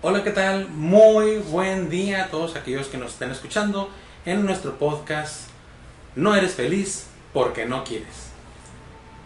Hola, 0.00 0.22
¿qué 0.22 0.30
tal? 0.30 0.68
Muy 0.68 1.38
buen 1.38 1.90
día 1.90 2.22
a 2.22 2.28
todos 2.28 2.54
aquellos 2.54 2.86
que 2.86 2.98
nos 2.98 3.14
están 3.14 3.32
escuchando 3.32 3.90
en 4.24 4.46
nuestro 4.46 4.78
podcast 4.78 5.48
No 6.14 6.36
eres 6.36 6.54
feliz 6.54 7.06
porque 7.32 7.66
no 7.66 7.82
quieres. 7.82 8.30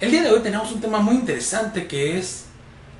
El 0.00 0.12
día 0.12 0.22
de 0.22 0.30
hoy 0.30 0.40
tenemos 0.40 0.72
un 0.72 0.80
tema 0.80 1.00
muy 1.00 1.16
interesante 1.16 1.86
que 1.86 2.16
es 2.16 2.46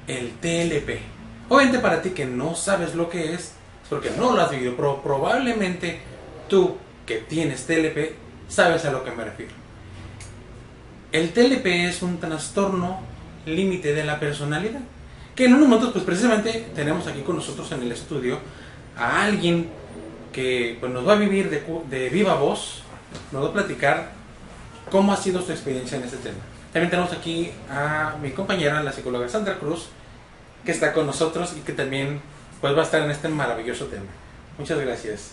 el 0.06 0.32
TLP. 0.32 1.00
Obviamente 1.48 1.78
para 1.78 2.02
ti 2.02 2.10
que 2.10 2.26
no 2.26 2.54
sabes 2.54 2.94
lo 2.94 3.08
que 3.08 3.32
es, 3.32 3.54
porque 3.88 4.10
no 4.18 4.36
lo 4.36 4.42
has 4.42 4.50
vivido, 4.50 4.74
pero 4.76 5.02
probablemente 5.02 6.02
tú 6.50 6.76
que 7.06 7.20
tienes 7.20 7.64
TLP 7.64 8.16
sabes 8.48 8.84
a 8.84 8.92
lo 8.92 9.02
que 9.02 9.12
me 9.12 9.24
refiero. 9.24 9.52
El 11.10 11.32
TLP 11.32 11.88
es 11.88 12.02
un 12.02 12.20
trastorno 12.20 13.00
límite 13.46 13.94
de 13.94 14.04
la 14.04 14.20
personalidad 14.20 14.82
que 15.34 15.46
en 15.46 15.54
unos 15.54 15.68
momentos 15.68 15.92
pues 15.92 16.04
precisamente 16.04 16.68
tenemos 16.74 17.06
aquí 17.06 17.22
con 17.22 17.36
nosotros 17.36 17.70
en 17.72 17.82
el 17.82 17.92
estudio 17.92 18.38
a 18.96 19.24
alguien 19.24 19.68
que 20.32 20.76
pues, 20.80 20.92
nos 20.92 21.06
va 21.06 21.14
a 21.14 21.16
vivir 21.16 21.50
de, 21.50 21.64
de 21.90 22.08
viva 22.08 22.34
voz, 22.34 22.82
nos 23.30 23.44
va 23.44 23.48
a 23.48 23.52
platicar 23.52 24.10
cómo 24.90 25.12
ha 25.12 25.16
sido 25.16 25.40
su 25.42 25.52
experiencia 25.52 25.98
en 25.98 26.04
este 26.04 26.18
tema. 26.18 26.38
También 26.72 26.90
tenemos 26.90 27.12
aquí 27.12 27.50
a 27.70 28.16
mi 28.20 28.30
compañera, 28.30 28.82
la 28.82 28.92
psicóloga 28.92 29.28
Sandra 29.28 29.58
Cruz, 29.58 29.88
que 30.64 30.72
está 30.72 30.92
con 30.92 31.06
nosotros 31.06 31.54
y 31.56 31.60
que 31.60 31.72
también 31.72 32.20
pues, 32.60 32.74
va 32.74 32.80
a 32.80 32.84
estar 32.84 33.02
en 33.02 33.10
este 33.10 33.28
maravilloso 33.28 33.86
tema. 33.86 34.06
Muchas 34.58 34.78
gracias. 34.80 35.32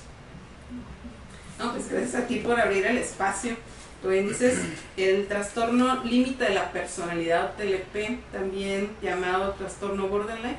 No, 1.58 1.72
pues 1.74 1.90
gracias 1.90 2.16
a 2.16 2.28
ti 2.28 2.40
por 2.40 2.60
abrir 2.60 2.86
el 2.86 2.98
espacio 2.98 3.56
Tú 4.02 4.10
dices, 4.10 4.58
el 4.96 5.28
trastorno 5.28 6.04
límite 6.06 6.46
de 6.46 6.54
la 6.54 6.72
personalidad 6.72 7.56
TLP, 7.58 8.20
también 8.32 8.92
llamado 9.02 9.52
trastorno 9.54 10.08
borderline, 10.08 10.56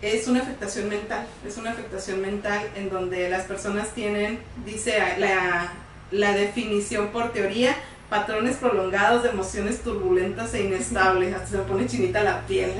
es 0.00 0.26
una 0.26 0.40
afectación 0.40 0.88
mental. 0.88 1.26
Es 1.46 1.58
una 1.58 1.72
afectación 1.72 2.22
mental 2.22 2.62
en 2.74 2.88
donde 2.88 3.28
las 3.28 3.44
personas 3.44 3.90
tienen, 3.90 4.40
dice 4.64 4.98
la, 5.18 5.72
la 6.10 6.32
definición 6.32 7.08
por 7.08 7.32
teoría, 7.32 7.76
patrones 8.08 8.56
prolongados 8.56 9.22
de 9.22 9.30
emociones 9.30 9.82
turbulentas 9.82 10.54
e 10.54 10.64
inestables. 10.64 11.34
Hasta 11.34 11.48
se 11.48 11.56
me 11.58 11.64
pone 11.64 11.86
chinita 11.86 12.22
la 12.22 12.40
piel. 12.46 12.70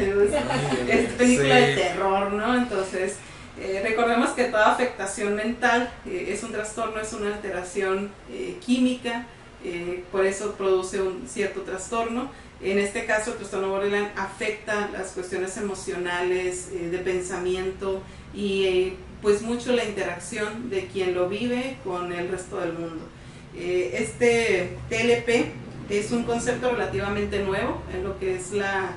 Es, 0.89 1.13
película 1.13 1.55
de 1.55 1.75
terror, 1.75 2.33
¿no? 2.33 2.55
Entonces, 2.55 3.17
eh, 3.61 3.81
recordemos 3.83 4.31
que 4.31 4.45
toda 4.45 4.73
afectación 4.73 5.37
mental 5.37 5.91
eh, 6.07 6.29
es 6.29 6.43
un 6.43 6.53
trastorno, 6.53 6.99
es 6.99 7.13
una 7.13 7.35
alteración 7.35 8.11
eh, 8.31 8.57
química 8.65 9.27
eh, 9.65 10.05
por 10.11 10.27
eso 10.27 10.53
produce 10.53 11.01
un 11.01 11.29
cierto 11.29 11.63
trastorno. 11.63 12.31
En 12.61 12.79
este 12.79 13.07
caso, 13.07 13.33
el 13.33 13.39
trastorno 13.39 13.69
borderline 13.69 14.11
afecta 14.17 14.89
las 14.93 15.13
cuestiones 15.13 15.57
emocionales, 15.57 16.71
eh, 16.73 16.91
de 16.91 16.99
pensamiento 16.99 18.03
y 18.35 18.65
eh, 18.65 18.97
pues 19.21 19.43
mucho 19.43 19.73
la 19.73 19.85
interacción 19.85 20.71
de 20.71 20.87
quien 20.87 21.15
lo 21.15 21.29
vive 21.29 21.77
con 21.85 22.13
el 22.13 22.29
resto 22.29 22.59
del 22.61 22.73
mundo. 22.73 23.09
este 23.55 24.77
TLP 24.89 25.53
es 25.91 26.11
un 26.11 26.25
concepto 26.25 26.71
relativamente 26.71 27.41
nuevo 27.45 27.83
en 27.93 28.03
lo 28.03 28.19
que 28.19 28.35
es 28.35 28.53
la 28.53 28.97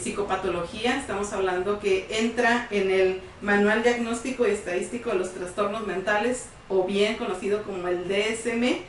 psicopatología. 0.00 0.98
Estamos 0.98 1.32
hablando 1.32 1.80
que 1.80 2.06
entra 2.10 2.68
en 2.70 2.90
el 2.90 3.20
Manual 3.42 3.82
Diagnóstico 3.82 4.46
y 4.46 4.50
Estadístico 4.50 5.10
de 5.10 5.16
los 5.16 5.32
Trastornos 5.32 5.86
Mentales 5.86 6.46
o 6.68 6.84
bien 6.84 7.16
conocido 7.16 7.62
como 7.62 7.88
el 7.88 8.06
DSM 8.08 8.84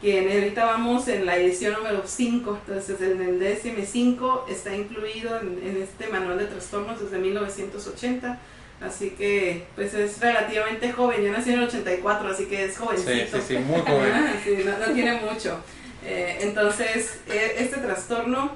que 0.00 0.52
vamos 0.56 1.08
en 1.08 1.26
la 1.26 1.36
edición 1.36 1.74
número 1.74 2.02
5, 2.06 2.58
entonces 2.66 3.00
en 3.02 3.20
el 3.20 3.40
DSM-5 3.40 4.48
está 4.48 4.74
incluido 4.74 5.38
en, 5.38 5.82
este 5.82 6.08
manual 6.08 6.38
de 6.38 6.46
trastornos 6.46 7.00
desde 7.00 7.18
1980, 7.18 8.38
así 8.80 9.10
que 9.10 9.66
pues 9.74 9.92
es 9.92 10.18
relativamente 10.20 10.90
joven, 10.92 11.22
yo 11.22 11.32
nací 11.32 11.50
en 11.50 11.58
el 11.58 11.68
84, 11.68 12.28
así 12.28 12.46
que 12.46 12.64
es 12.64 12.78
jovencito. 12.78 13.10
Sí, 13.10 13.42
sí, 13.46 13.56
sí 13.56 13.58
muy 13.58 13.80
joven. 13.80 14.12
no, 14.80 14.94
tiene 14.94 15.20
mucho. 15.20 15.58
Eh, 16.04 16.38
entonces, 16.40 17.20
e, 17.28 17.56
este 17.58 17.76
trastorno 17.76 18.52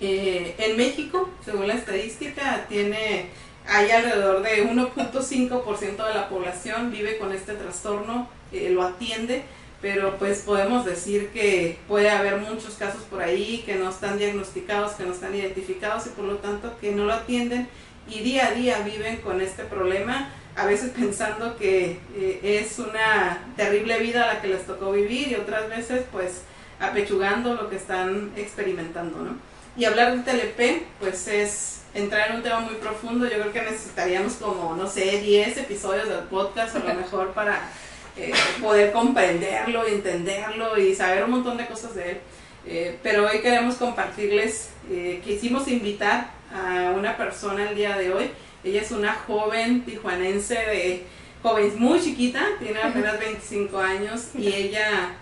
eh, 0.00 0.54
en 0.58 0.76
México, 0.76 1.30
según 1.44 1.68
la 1.68 1.74
estadística, 1.74 2.66
tiene, 2.68 3.26
hay 3.66 3.90
alrededor 3.90 4.42
de 4.42 4.68
1.5% 4.68 6.08
de 6.08 6.14
la 6.14 6.28
población 6.28 6.90
vive 6.90 7.18
con 7.18 7.32
este 7.32 7.54
trastorno, 7.54 8.28
eh, 8.52 8.70
lo 8.70 8.82
atiende, 8.82 9.44
pero 9.80 10.16
pues 10.18 10.40
podemos 10.40 10.84
decir 10.84 11.28
que 11.28 11.78
puede 11.86 12.10
haber 12.10 12.38
muchos 12.38 12.74
casos 12.74 13.02
por 13.02 13.22
ahí 13.22 13.62
que 13.64 13.76
no 13.76 13.90
están 13.90 14.18
diagnosticados, 14.18 14.92
que 14.92 15.04
no 15.04 15.12
están 15.12 15.34
identificados 15.34 16.06
y 16.06 16.10
por 16.10 16.24
lo 16.24 16.36
tanto 16.38 16.76
que 16.80 16.92
no 16.92 17.04
lo 17.04 17.12
atienden 17.12 17.68
y 18.10 18.20
día 18.20 18.48
a 18.48 18.50
día 18.52 18.80
viven 18.80 19.18
con 19.18 19.40
este 19.40 19.64
problema, 19.64 20.30
a 20.56 20.66
veces 20.66 20.90
pensando 20.90 21.56
que 21.56 22.00
eh, 22.16 22.40
es 22.42 22.78
una 22.78 23.46
terrible 23.56 23.98
vida 24.00 24.26
la 24.26 24.40
que 24.40 24.48
les 24.48 24.66
tocó 24.66 24.92
vivir 24.92 25.28
y 25.28 25.34
otras 25.36 25.68
veces 25.68 26.04
pues 26.10 26.42
apechugando 26.80 27.54
lo 27.54 27.68
que 27.68 27.76
están 27.76 28.32
experimentando, 28.36 29.18
¿no? 29.18 29.36
Y 29.76 29.84
hablar 29.84 30.16
de 30.16 30.32
TLP 30.32 30.82
pues 30.98 31.28
es 31.28 31.82
entrar 31.94 32.30
en 32.30 32.36
un 32.36 32.42
tema 32.42 32.60
muy 32.60 32.74
profundo, 32.74 33.26
yo 33.26 33.38
creo 33.38 33.52
que 33.52 33.62
necesitaríamos 33.62 34.34
como, 34.34 34.74
no 34.74 34.88
sé, 34.88 35.20
10 35.20 35.58
episodios 35.58 36.08
del 36.08 36.24
podcast 36.24 36.76
a 36.76 36.80
lo 36.80 36.94
mejor 37.00 37.32
para 37.32 37.70
eh, 38.18 38.32
poder 38.60 38.90
comprenderlo, 38.90 39.86
entenderlo 39.86 40.76
y 40.76 40.92
saber 40.92 41.22
un 41.22 41.30
montón 41.30 41.56
de 41.56 41.66
cosas 41.66 41.94
de 41.94 42.10
él. 42.10 42.18
Eh, 42.66 42.98
pero 43.00 43.28
hoy 43.28 43.38
queremos 43.38 43.76
compartirles, 43.76 44.70
eh, 44.90 45.20
quisimos 45.22 45.68
invitar 45.68 46.32
a 46.52 46.92
una 46.96 47.16
persona 47.16 47.70
el 47.70 47.76
día 47.76 47.96
de 47.96 48.12
hoy. 48.12 48.30
Ella 48.64 48.82
es 48.82 48.90
una 48.90 49.14
joven 49.14 49.84
tijuanense 49.84 50.54
de 50.54 51.04
joven 51.42 51.72
muy 51.78 52.00
chiquita, 52.00 52.44
tiene 52.58 52.82
apenas 52.82 53.20
25 53.20 53.78
años 53.78 54.30
y 54.36 54.48
ella 54.48 55.14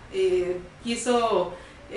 quiso, 0.82 1.54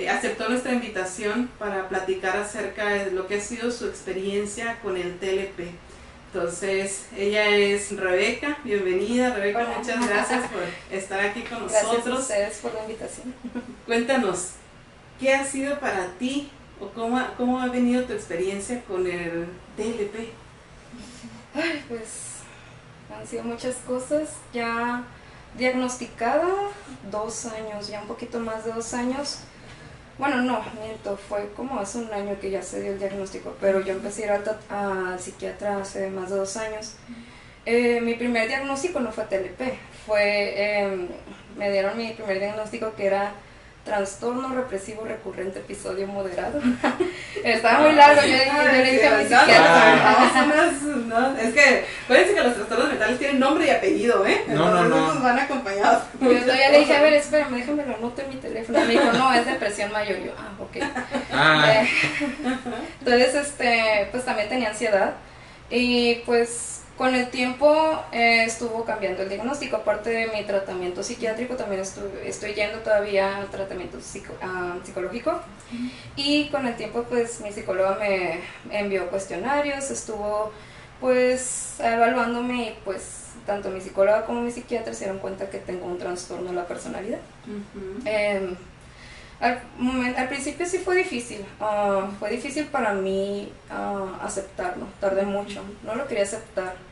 aceptó 0.09 0.49
nuestra 0.49 0.73
invitación 0.73 1.49
para 1.57 1.88
platicar 1.88 2.35
acerca 2.35 2.89
de 2.89 3.11
lo 3.11 3.27
que 3.27 3.35
ha 3.35 3.41
sido 3.41 3.71
su 3.71 3.88
experiencia 3.88 4.79
con 4.83 4.97
el 4.97 5.17
TLP. 5.17 5.71
Entonces, 6.31 7.07
ella 7.17 7.47
es 7.47 7.97
Rebeca, 7.97 8.59
bienvenida 8.63 9.34
Rebeca, 9.34 9.66
muchas 9.75 10.07
gracias 10.07 10.44
por 10.51 10.62
estar 10.95 11.19
aquí 11.22 11.41
con 11.41 11.63
nosotros. 11.63 11.91
Gracias 11.91 12.07
a 12.07 12.19
ustedes 12.19 12.57
por 12.59 12.73
la 12.75 12.81
invitación. 12.81 13.34
Cuéntanos, 13.88 14.51
¿qué 15.19 15.34
ha 15.34 15.44
sido 15.44 15.79
para 15.79 16.06
ti 16.19 16.51
o 16.79 16.88
cómo, 16.89 17.19
cómo 17.35 17.59
ha 17.59 17.66
venido 17.69 18.03
tu 18.03 18.13
experiencia 18.13 18.84
con 18.84 19.07
el 19.07 19.47
TLP? 19.75 20.29
Ay, 21.56 21.84
pues 21.88 22.07
han 23.12 23.25
sido 23.25 23.44
muchas 23.44 23.78
cosas, 23.78 24.29
ya 24.53 25.03
diagnosticada 25.57 26.47
dos 27.09 27.47
años, 27.47 27.88
ya 27.88 28.01
un 28.01 28.07
poquito 28.07 28.39
más 28.39 28.66
de 28.66 28.73
dos 28.73 28.94
años 28.94 29.39
bueno, 30.19 30.41
no, 30.41 30.62
miento, 30.81 31.16
fue 31.16 31.50
como 31.56 31.80
hace 31.80 32.00
un 32.00 32.13
año 32.13 32.38
que 32.41 32.52
ya 32.52 32.62
se 32.62 32.81
dio 32.81 32.91
el 32.91 33.00
diagnóstico, 33.00 33.56
pero 33.62 33.80
yo 33.80 33.94
empecé 33.94 34.30
a 34.30 34.35
ir 34.35 34.44
al 34.69 35.19
psiquiatra 35.19 35.78
hace 35.78 36.09
más 36.09 36.30
de 36.30 36.35
dos 36.35 36.57
años. 36.57 36.97
Eh, 37.66 38.02
mi 38.02 38.16
primer 38.16 38.50
diagnóstico 38.50 39.00
no 39.00 39.13
fue 39.13 39.24
TLP, 39.24 39.80
fue, 40.06 40.81
em, 40.81 41.07
me 41.57 41.72
dieron 41.72 41.97
mi 41.97 42.12
primer 42.12 42.40
diagnóstico 42.40 42.94
que 42.96 43.06
era 43.06 43.31
trastorno 43.84 44.53
represivo 44.53 45.03
recurrente 45.06 45.59
episodio 45.59 46.07
moderado. 46.07 46.62
Estaba 47.44 47.79
muy 47.79 47.94
largo, 47.94 48.22
yo, 48.22 48.28
le 48.28 48.91
dije 48.91 49.07
a 49.07 49.17
mi 49.17 49.23
psiquiatra. 49.23 50.44
No, 51.07 51.38
es 51.38 51.53
que, 51.53 51.85
fíjense 52.07 52.34
que 52.35 52.44
los 52.44 52.56
trastornos 52.56 52.89
mentales 52.89 53.18
tienen 53.18 53.39
nombre 53.39 53.66
y 53.66 53.69
apellido, 53.69 54.25
¿eh? 54.25 54.44
No, 54.47 54.69
no, 54.72 54.84
no. 54.84 55.22
van 55.22 55.39
acompañados. 55.39 56.03
Yo 56.22 56.31
ya 56.31 56.69
le 56.69 56.79
dije, 56.79 56.95
a 56.95 57.01
ver, 57.01 57.13
espérame, 57.13 57.56
déjame 57.56 57.85
lo 57.85 57.95
anoto 57.95 58.22
en 58.22 58.29
mi 58.29 58.35
teléfono. 58.35 58.79
Me 58.79 58.88
dijo, 58.88 59.12
no, 59.13 59.34
es 59.34 59.45
depresión 59.45 59.92
mayor. 59.92 60.19
Yo, 60.19 60.33
ah, 60.38 60.51
ok. 60.59 60.77
Ah. 61.31 61.74
Eh, 61.74 61.89
entonces, 63.00 63.36
este, 63.36 64.07
pues 64.12 64.25
también 64.25 64.50
tenía 64.50 64.69
ansiedad. 64.69 65.13
Y 65.69 66.15
pues 66.25 66.81
con 67.00 67.16
el 67.16 67.30
tiempo 67.30 68.04
eh, 68.12 68.44
estuvo 68.44 68.84
cambiando 68.84 69.24
el 69.24 69.30
diagnóstico, 69.30 69.78
aparte 69.78 70.10
de 70.10 70.28
mi 70.28 70.44
tratamiento 70.44 71.01
psiquiátrico, 71.01 71.56
también 71.56 71.81
estoy 71.81 72.54
yendo 72.54 72.80
todavía 72.80 73.38
al 73.38 73.48
tratamiento 73.48 73.98
ah, 74.42 74.75
psicológico. 74.84 75.40
Y 76.18 76.50
con 76.50 76.68
el 76.68 76.75
tiempo 76.75 77.04
pues 77.04 77.40
mi 77.40 77.54
psicóloga 77.54 77.98
me 78.01 78.42
envió 78.69 79.10
cuestionarios, 79.10 79.90
estuvo 79.90 80.51
pues 81.00 81.78
evaluándome 81.80 82.63
y 82.63 82.78
pues 82.84 83.28
tanto 83.46 83.69
mi 83.69 83.80
psicóloga 83.80 84.25
como 84.25 84.42
mi 84.42 84.51
psiquiatra 84.51 84.94
se 84.94 85.06
dieron 85.06 85.19
cuenta 85.19 85.50
que 85.50 85.60
tengo 85.60 85.86
un 85.86 85.98
trastorno 85.98 86.50
de 86.50 86.56
la 86.57 86.68
personalidad. 86.68 87.19
Em, 88.04 88.57
al, 89.40 90.28
principio 90.28 90.66
sí 90.66 90.80
fue 90.80 90.98
difícil, 90.98 91.46
ah, 91.62 92.10
fue 92.19 92.30
difícil 92.30 92.66
para 92.66 92.94
mí 92.94 93.54
ah, 93.69 94.19
aceptarlo, 94.22 94.86
tardé 95.00 95.24
mucho, 95.24 95.63
no 95.86 95.96
lo 95.96 96.06
quería 96.06 96.25
aceptar 96.25 96.88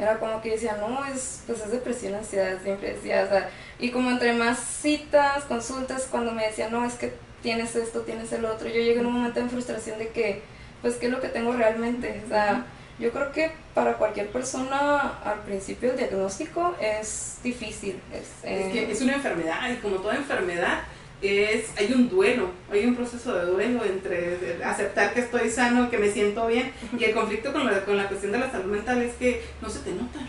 era 0.00 0.18
como 0.18 0.40
que 0.40 0.52
decía, 0.52 0.76
no, 0.80 1.04
es, 1.04 1.42
pues 1.46 1.60
es 1.60 1.70
depresión, 1.70 2.14
ansiedad, 2.14 2.56
siempre 2.62 2.94
decía, 2.94 3.24
o 3.24 3.28
sea, 3.28 3.50
y 3.78 3.90
como 3.90 4.10
entre 4.10 4.32
más 4.32 4.58
citas, 4.58 5.44
consultas, 5.44 6.08
cuando 6.10 6.32
me 6.32 6.46
decían, 6.46 6.72
no, 6.72 6.84
es 6.84 6.94
que 6.94 7.12
tienes 7.42 7.76
esto, 7.76 8.00
tienes 8.00 8.32
el 8.32 8.44
otro, 8.44 8.68
yo 8.68 8.74
llegué 8.76 9.00
en 9.00 9.06
un 9.06 9.14
momento 9.14 9.40
de 9.40 9.48
frustración 9.48 9.98
de 9.98 10.08
que, 10.08 10.42
pues, 10.82 10.96
¿qué 10.96 11.06
es 11.06 11.12
lo 11.12 11.20
que 11.20 11.28
tengo 11.28 11.52
realmente? 11.52 12.22
O 12.24 12.28
sea, 12.28 12.64
Yo 12.98 13.10
creo 13.12 13.32
que 13.32 13.50
para 13.72 13.94
cualquier 13.94 14.28
persona 14.28 15.18
al 15.24 15.40
principio 15.40 15.90
el 15.90 15.96
diagnóstico 15.96 16.76
es 16.80 17.38
difícil. 17.42 17.98
Es, 18.12 18.28
es 18.44 18.72
que 18.72 18.92
es 18.92 19.00
una 19.00 19.14
enfermedad 19.14 19.70
y 19.70 19.76
como 19.76 19.96
toda 19.96 20.16
enfermedad 20.16 20.82
es 21.22 21.70
hay 21.76 21.92
un 21.92 22.08
duelo, 22.08 22.50
hay 22.70 22.86
un 22.86 22.96
proceso 22.96 23.34
de 23.34 23.46
duelo 23.46 23.84
entre 23.84 24.62
aceptar 24.64 25.12
que 25.12 25.20
estoy 25.20 25.50
sano, 25.50 25.90
que 25.90 25.98
me 25.98 26.10
siento 26.10 26.46
bien 26.46 26.72
y 26.98 27.04
el 27.04 27.14
conflicto 27.14 27.52
con 27.52 27.66
la, 27.66 27.84
con 27.84 27.96
la 27.96 28.08
cuestión 28.08 28.32
de 28.32 28.38
la 28.38 28.50
salud 28.50 28.72
mental 28.72 29.02
es 29.02 29.14
que 29.14 29.42
no 29.60 29.68
se 29.68 29.80
te 29.80 29.92
nota. 29.92 30.20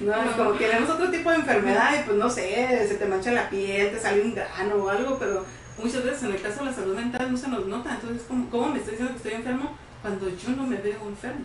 No, 0.00 0.36
como 0.36 0.58
que 0.58 0.66
tenemos 0.66 0.90
otro 0.90 1.10
tipo 1.10 1.30
de 1.30 1.36
enfermedad 1.36 1.94
y 2.00 2.04
pues 2.04 2.16
no 2.16 2.28
sé, 2.28 2.86
se 2.88 2.94
te 2.94 3.06
mancha 3.06 3.30
la 3.30 3.48
piel, 3.48 3.92
te 3.92 4.00
sale 4.00 4.22
un 4.22 4.34
grano 4.34 4.76
o 4.76 4.88
algo, 4.88 5.18
pero 5.18 5.44
muchas 5.78 6.04
veces 6.04 6.24
en 6.24 6.32
el 6.32 6.42
caso 6.42 6.60
de 6.60 6.66
la 6.66 6.72
salud 6.74 6.96
mental 6.96 7.30
no 7.30 7.38
se 7.38 7.48
nos 7.48 7.66
nota. 7.66 7.94
Entonces, 7.94 8.22
¿cómo, 8.26 8.50
cómo 8.50 8.68
me 8.68 8.78
estoy 8.78 8.92
diciendo 8.92 9.12
que 9.12 9.18
estoy 9.18 9.34
enfermo 9.34 9.76
cuando 10.00 10.28
yo 10.28 10.48
no 10.56 10.66
me 10.66 10.76
veo 10.76 10.98
enfermo? 11.08 11.44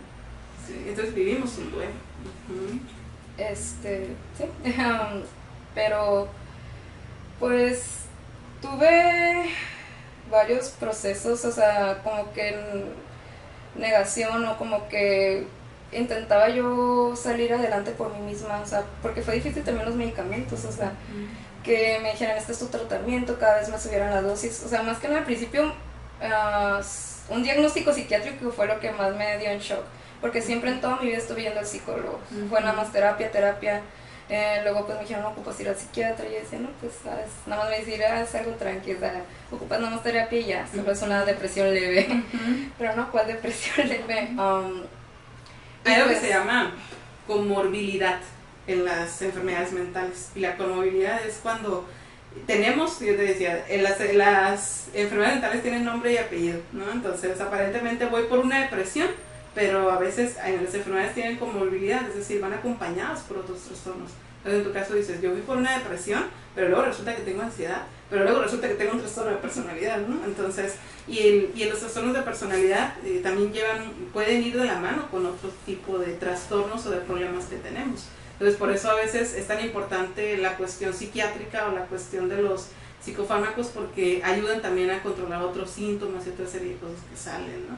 entonces 0.85 1.13
vivimos 1.13 1.57
un 1.59 1.71
duelo. 1.71 1.91
Este, 3.37 4.07
sí. 4.37 4.43
pero, 5.75 6.27
pues, 7.39 8.06
tuve 8.61 9.49
varios 10.29 10.69
procesos, 10.69 11.43
o 11.45 11.51
sea, 11.51 12.01
como 12.03 12.31
que 12.33 12.55
negación 13.75 14.45
o 14.45 14.57
como 14.57 14.87
que 14.89 15.47
intentaba 15.91 16.49
yo 16.49 17.15
salir 17.15 17.53
adelante 17.53 17.91
por 17.91 18.13
mí 18.13 18.19
misma, 18.19 18.59
o 18.61 18.65
sea, 18.65 18.83
porque 19.01 19.21
fue 19.21 19.35
difícil 19.35 19.63
también 19.63 19.85
los 19.85 19.95
medicamentos, 19.95 20.65
o 20.65 20.71
sea, 20.71 20.91
que 21.63 21.99
me 22.01 22.11
dijeran, 22.11 22.37
este 22.37 22.51
es 22.51 22.59
tu 22.59 22.67
tratamiento, 22.67 23.39
cada 23.39 23.59
vez 23.59 23.69
me 23.69 23.79
subieran 23.79 24.11
la 24.11 24.21
dosis, 24.21 24.63
o 24.65 24.69
sea, 24.69 24.83
más 24.83 24.97
que 24.99 25.07
en 25.07 25.13
al 25.13 25.23
principio, 25.23 25.67
uh, 25.67 27.33
un 27.33 27.43
diagnóstico 27.43 27.93
psiquiátrico 27.93 28.51
fue 28.51 28.67
lo 28.67 28.79
que 28.79 28.91
más 28.91 29.15
me 29.15 29.37
dio 29.37 29.49
en 29.49 29.59
shock, 29.59 29.83
porque 30.19 30.41
siempre 30.41 30.71
en 30.71 30.81
toda 30.81 30.97
mi 30.97 31.07
vida 31.07 31.17
estuve 31.17 31.43
yendo 31.43 31.59
al 31.59 31.65
psicólogo, 31.65 32.19
fue 32.49 32.59
nada 32.59 32.73
más 32.73 32.91
terapia, 32.91 33.31
terapia, 33.31 33.81
eh, 34.29 34.59
luego 34.63 34.85
pues 34.85 34.97
me 34.97 35.03
dijeron, 35.03 35.23
no 35.23 35.29
ocupas 35.29 35.59
ir 35.59 35.69
al 35.69 35.75
psiquiatra, 35.75 36.27
y 36.27 36.33
yo 36.33 36.39
decía, 36.39 36.59
no, 36.59 36.69
pues 36.81 36.93
sabes, 37.03 37.29
nada 37.45 37.63
más 37.63 37.71
me 37.71 37.79
decía, 37.79 38.21
es 38.21 38.35
algo 38.35 38.51
tranquilo, 38.51 38.99
ocupas 39.51 39.79
nada 39.79 39.91
más 39.91 40.03
terapia 40.03 40.39
y 40.39 40.45
ya, 40.45 40.67
solo 40.67 40.91
es 40.91 41.01
una 41.01 41.25
depresión 41.25 41.73
leve, 41.73 42.23
pero 42.77 42.95
no, 42.95 43.11
¿cuál 43.11 43.27
depresión 43.27 43.87
leve? 43.89 44.29
Um, 44.31 44.83
hay 45.85 45.93
algo 45.93 46.07
que 46.07 46.15
pues 46.15 46.19
se 46.19 46.29
llama 46.29 46.73
comorbilidad 47.25 48.19
en 48.67 48.85
las 48.85 49.21
enfermedades 49.21 49.71
mentales. 49.71 50.31
Y 50.35 50.39
la 50.41 50.57
comorbilidad 50.57 51.25
es 51.25 51.39
cuando 51.41 51.87
tenemos, 52.45 52.99
yo 52.99 53.15
te 53.15 53.23
decía, 53.23 53.65
las, 53.79 53.99
las 54.13 54.87
enfermedades 54.93 55.35
mentales 55.35 55.63
tienen 55.63 55.85
nombre 55.85 56.13
y 56.13 56.17
apellido, 56.17 56.59
¿no? 56.71 56.91
Entonces, 56.91 57.39
aparentemente 57.39 58.05
voy 58.05 58.23
por 58.23 58.39
una 58.39 58.61
depresión, 58.61 59.07
pero 59.57 59.89
a 59.89 59.97
veces 59.97 60.35
las 60.35 60.75
enfermedades 60.75 61.15
tienen 61.15 61.37
comorbilidad, 61.37 62.07
es 62.07 62.13
decir, 62.13 62.39
van 62.39 62.53
acompañadas 62.53 63.21
por 63.21 63.37
otros 63.37 63.59
trastornos. 63.61 64.11
Entonces, 64.37 64.59
en 64.59 64.67
tu 64.67 64.71
caso 64.71 64.93
dices, 64.93 65.19
yo 65.19 65.31
voy 65.31 65.41
por 65.41 65.57
una 65.57 65.79
depresión, 65.79 66.25
pero 66.53 66.69
luego 66.69 66.85
resulta 66.85 67.15
que 67.15 67.23
tengo 67.23 67.41
ansiedad, 67.41 67.81
pero 68.07 68.23
luego 68.23 68.43
resulta 68.43 68.67
que 68.67 68.75
tengo 68.75 68.91
un 68.91 68.99
trastorno 68.99 69.31
de 69.31 69.37
personalidad, 69.37 69.97
¿no? 70.05 70.23
Entonces, 70.25 70.75
y, 71.07 71.17
el, 71.17 71.51
y 71.55 71.65
los 71.65 71.79
trastornos 71.79 72.13
de 72.13 72.21
personalidad 72.21 72.93
eh, 73.03 73.19
también 73.23 73.51
llevan, 73.51 73.91
pueden 74.13 74.43
ir 74.43 74.59
de 74.59 74.65
la 74.65 74.77
mano 74.77 75.09
con 75.09 75.25
otro 75.25 75.49
tipo 75.65 75.97
de 75.97 76.13
trastornos 76.13 76.85
o 76.85 76.91
de 76.91 76.97
problemas 76.97 77.45
que 77.45 77.55
tenemos. 77.55 78.05
Entonces, 78.33 78.57
por 78.59 78.69
eso 78.69 78.91
a 78.91 78.93
veces 78.93 79.33
es 79.33 79.47
tan 79.47 79.65
importante 79.65 80.37
la 80.37 80.55
cuestión 80.55 80.93
psiquiátrica 80.93 81.67
o 81.67 81.71
la 81.71 81.85
cuestión 81.85 82.29
de 82.29 82.43
los 82.43 82.67
psicofármacos 83.01 83.69
porque 83.69 84.21
ayudan 84.23 84.61
también 84.61 84.91
a 84.91 85.01
controlar 85.01 85.41
otros 85.41 85.71
síntomas 85.71 86.27
y 86.27 86.29
otra 86.29 86.45
serie 86.45 86.73
de 86.73 86.75
cosas 86.75 86.99
que 87.09 87.17
salen, 87.17 87.65
¿no? 87.67 87.75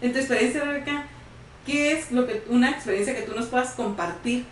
En 0.00 0.12
tu 0.12 0.18
experiencia, 0.20 0.64
Rebeca, 0.64 1.06
¿qué 1.68 1.92
es 1.92 2.10
lo 2.10 2.26
que, 2.26 2.42
una 2.48 2.70
experiencia 2.70 3.14
que 3.14 3.22
tú 3.22 3.32
nos 3.36 3.46
puedas 3.46 3.70
compartir 3.74 4.44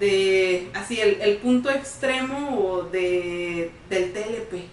de 0.00 0.70
así 0.74 1.00
el, 1.00 1.20
el 1.20 1.36
punto 1.36 1.70
extremo 1.70 2.58
o 2.58 2.82
de, 2.84 3.70
del 3.88 4.12
TLP. 4.12 4.64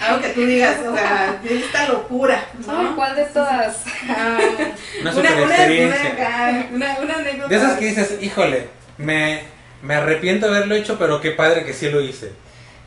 Algo 0.00 0.22
que 0.22 0.28
tú 0.28 0.46
digas, 0.46 0.78
o 0.86 0.94
sea, 0.94 1.40
de 1.42 1.58
esta 1.58 1.88
locura. 1.88 2.46
¿no? 2.66 2.94
¿Cuál 2.94 3.16
de 3.16 3.24
todas? 3.24 3.84
una, 5.00 5.12
super 5.12 5.38
experiencia. 5.38 6.68
Una, 6.72 6.98
una, 7.00 7.14
anécdota. 7.14 7.48
De 7.48 7.56
esas 7.56 7.78
que 7.78 7.86
dices, 7.86 8.18
híjole, 8.20 8.68
me, 8.96 9.42
me 9.82 9.94
arrepiento 9.96 10.48
de 10.48 10.56
haberlo 10.56 10.76
hecho, 10.76 10.98
pero 10.98 11.20
qué 11.20 11.32
padre 11.32 11.64
que 11.64 11.74
sí 11.74 11.90
lo 11.90 12.00
hice. 12.00 12.32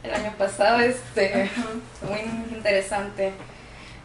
El 0.04 0.14
año 0.14 0.34
pasado, 0.38 0.80
este, 0.80 1.52
muy 2.08 2.22
interesante. 2.56 3.34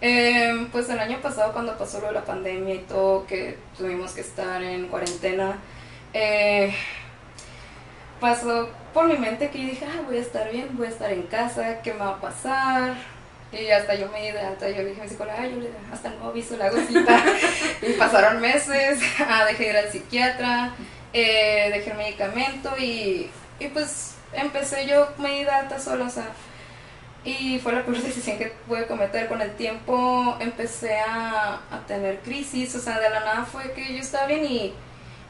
Eh, 0.00 0.68
pues 0.72 0.88
el 0.90 0.98
año 0.98 1.18
pasado 1.22 1.52
cuando 1.52 1.78
pasó 1.78 2.00
lo 2.00 2.08
de 2.08 2.12
la 2.12 2.24
pandemia 2.24 2.74
y 2.74 2.80
todo, 2.80 3.26
que 3.26 3.58
tuvimos 3.76 4.12
que 4.12 4.20
estar 4.20 4.62
en 4.62 4.88
cuarentena, 4.88 5.58
eh, 6.12 6.74
pasó 8.20 8.68
por 8.92 9.06
mi 9.06 9.16
mente 9.16 9.50
que 9.50 9.62
yo 9.62 9.68
dije, 9.68 9.86
ah, 9.86 10.02
voy 10.06 10.18
a 10.18 10.20
estar 10.20 10.50
bien, 10.50 10.68
voy 10.72 10.86
a 10.86 10.90
estar 10.90 11.12
en 11.12 11.22
casa, 11.22 11.80
¿qué 11.82 11.92
me 11.92 12.00
va 12.00 12.10
a 12.10 12.20
pasar? 12.20 12.94
Y 13.52 13.70
hasta 13.70 13.94
yo 13.94 14.08
me 14.10 14.20
di 14.22 14.32
de 14.32 14.40
alta, 14.40 14.68
yo 14.68 14.78
le 14.78 14.86
dije 14.86 15.00
a 15.00 15.04
mi 15.04 15.10
psicóloga, 15.10 15.46
yo 15.46 15.60
le 15.60 15.70
hasta 15.92 16.10
no 16.10 16.28
aviso 16.28 16.56
la 16.56 16.70
cosita. 16.70 17.22
y 17.82 17.92
pasaron 17.92 18.40
meses, 18.40 19.00
ah, 19.28 19.44
dejé 19.46 19.70
ir 19.70 19.76
al 19.76 19.90
psiquiatra, 19.90 20.72
eh, 21.12 21.70
dejé 21.72 21.90
el 21.92 21.96
medicamento 21.96 22.76
y, 22.78 23.30
y 23.58 23.68
pues 23.68 24.14
empecé 24.32 24.86
yo, 24.86 25.08
me 25.18 25.30
di 25.30 25.44
de 25.44 25.50
alta 25.50 25.78
sola, 25.78 26.06
o 26.06 26.10
sea, 26.10 26.28
y 27.26 27.58
fue 27.58 27.72
la 27.72 27.84
peor 27.84 28.00
decisión 28.00 28.38
que 28.38 28.52
pude 28.68 28.86
cometer. 28.86 29.28
Con 29.28 29.42
el 29.42 29.50
tiempo 29.56 30.36
empecé 30.40 30.98
a, 31.00 31.60
a 31.70 31.86
tener 31.86 32.20
crisis, 32.20 32.74
o 32.76 32.78
sea, 32.78 33.00
de 33.00 33.10
la 33.10 33.20
nada 33.20 33.44
fue 33.44 33.72
que 33.72 33.92
yo 33.92 33.98
estaba 33.98 34.26
bien 34.26 34.44
y, 34.44 34.72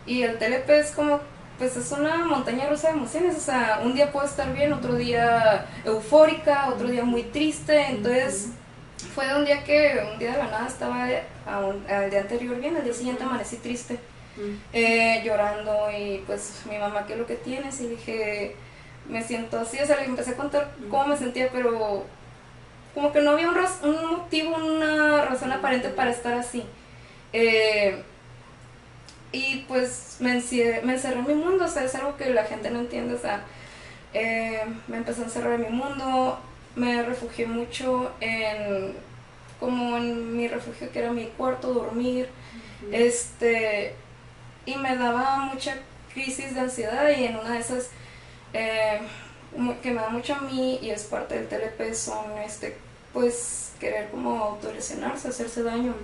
y 0.07 0.23
el 0.23 0.39
TLP 0.39 0.71
es 0.71 0.93
como 0.93 1.21
pues 1.59 1.75
es 1.75 1.91
una 1.91 2.19
montaña 2.19 2.69
rusa 2.69 2.89
de 2.89 2.99
emociones, 2.99 3.35
o 3.35 3.41
sea, 3.41 3.81
un 3.83 3.95
día 3.95 4.13
puedo 4.13 4.27
estar 4.27 4.53
bien, 4.53 4.75
otro 4.75 4.95
día 4.95 5.67
eufórica, 5.87 6.69
otro 6.69 6.87
día 6.89 7.03
muy 7.03 7.23
triste, 7.23 7.87
entonces 7.89 8.49
fue 9.15 9.27
de 9.27 9.37
un 9.37 9.45
día 9.47 9.65
que 9.65 10.07
un 10.13 10.19
día 10.19 10.33
de 10.33 10.39
la 10.39 10.51
nada 10.51 10.67
estaba 10.67 11.09
al 11.47 12.11
día 12.11 12.21
anterior 12.21 12.61
bien, 12.61 12.77
al 12.77 12.85
día 12.85 12.93
siguiente 12.93 13.23
amanecí 13.23 13.57
triste, 13.57 13.99
eh, 14.75 15.23
llorando 15.25 15.89
y 15.91 16.23
pues 16.27 16.61
mi 16.69 16.77
mamá, 16.77 17.07
¿qué 17.07 17.15
es 17.15 17.19
lo 17.19 17.27
que 17.27 17.37
tienes? 17.37 17.81
Y 17.81 17.89
dije, 17.89 18.57
me 19.09 19.23
siento 19.23 19.59
así, 19.61 19.79
o 19.79 19.87
sea, 19.87 19.97
le 19.97 20.07
empecé 20.07 20.33
a 20.33 20.37
contar 20.37 20.73
cómo 20.91 21.09
me 21.09 21.17
sentía, 21.17 21.51
pero 21.53 22.05
como 22.95 23.13
que 23.13 23.21
no 23.21 23.33
había 23.33 23.51
un, 23.51 23.57
un 23.57 24.11
motivo, 24.11 24.57
una 24.57 25.25
razón 25.25 25.53
aparente 25.53 25.89
para 25.91 26.11
estar 26.11 26.35
así. 26.35 26.65
Eh, 27.33 28.03
y 29.33 29.65
pues 29.69 30.17
me, 30.21 30.33
me 30.33 30.93
encerré 30.95 31.19
en 31.19 31.27
mi 31.27 31.35
mundo, 31.35 31.65
o 31.65 31.69
sea, 31.69 31.85
es 31.85 31.95
algo 31.95 32.17
que 32.17 32.31
la 32.31 32.45
gente 32.45 32.71
no 32.71 32.81
entiende, 32.81 33.15
o 33.15 33.19
sea, 33.19 33.45
eh, 34.15 34.63
me 34.89 34.97
empecé 34.97 35.23
a 35.23 35.25
encerrar 35.25 35.55
en 35.55 35.63
mi 35.63 35.69
mundo, 35.69 36.41
me 36.75 37.03
refugié 37.03 37.47
mucho 37.47 38.13
en, 38.21 38.95
como 39.61 39.99
en 39.99 40.37
mi 40.37 40.49
refugio 40.49 40.91
que 40.91 41.01
era 41.01 41.13
mi 41.13 41.27
cuarto, 41.27 41.75
dormir, 41.75 42.29
este, 42.93 43.95
y 44.65 44.77
me 44.77 44.97
daba 44.97 45.37
mucha 45.53 45.77
crisis 46.15 46.55
de 46.55 46.61
ansiedad 46.61 47.11
y 47.11 47.25
en 47.25 47.37
una 47.37 47.53
de 47.53 47.61
esas 47.61 47.91
eh, 48.57 49.01
que 49.83 49.91
me 49.91 50.01
da 50.01 50.09
mucho 50.09 50.35
a 50.35 50.41
mí 50.41 50.79
y 50.83 50.91
es 50.91 51.05
parte 51.05 51.35
del 51.35 51.49
TLP 51.49 51.95
son, 51.95 52.39
este, 52.39 52.77
pues, 53.13 53.73
querer 53.81 54.11
como 54.11 54.43
autolesionarse, 54.43 55.29
hacerse 55.29 55.63
daño. 55.63 55.95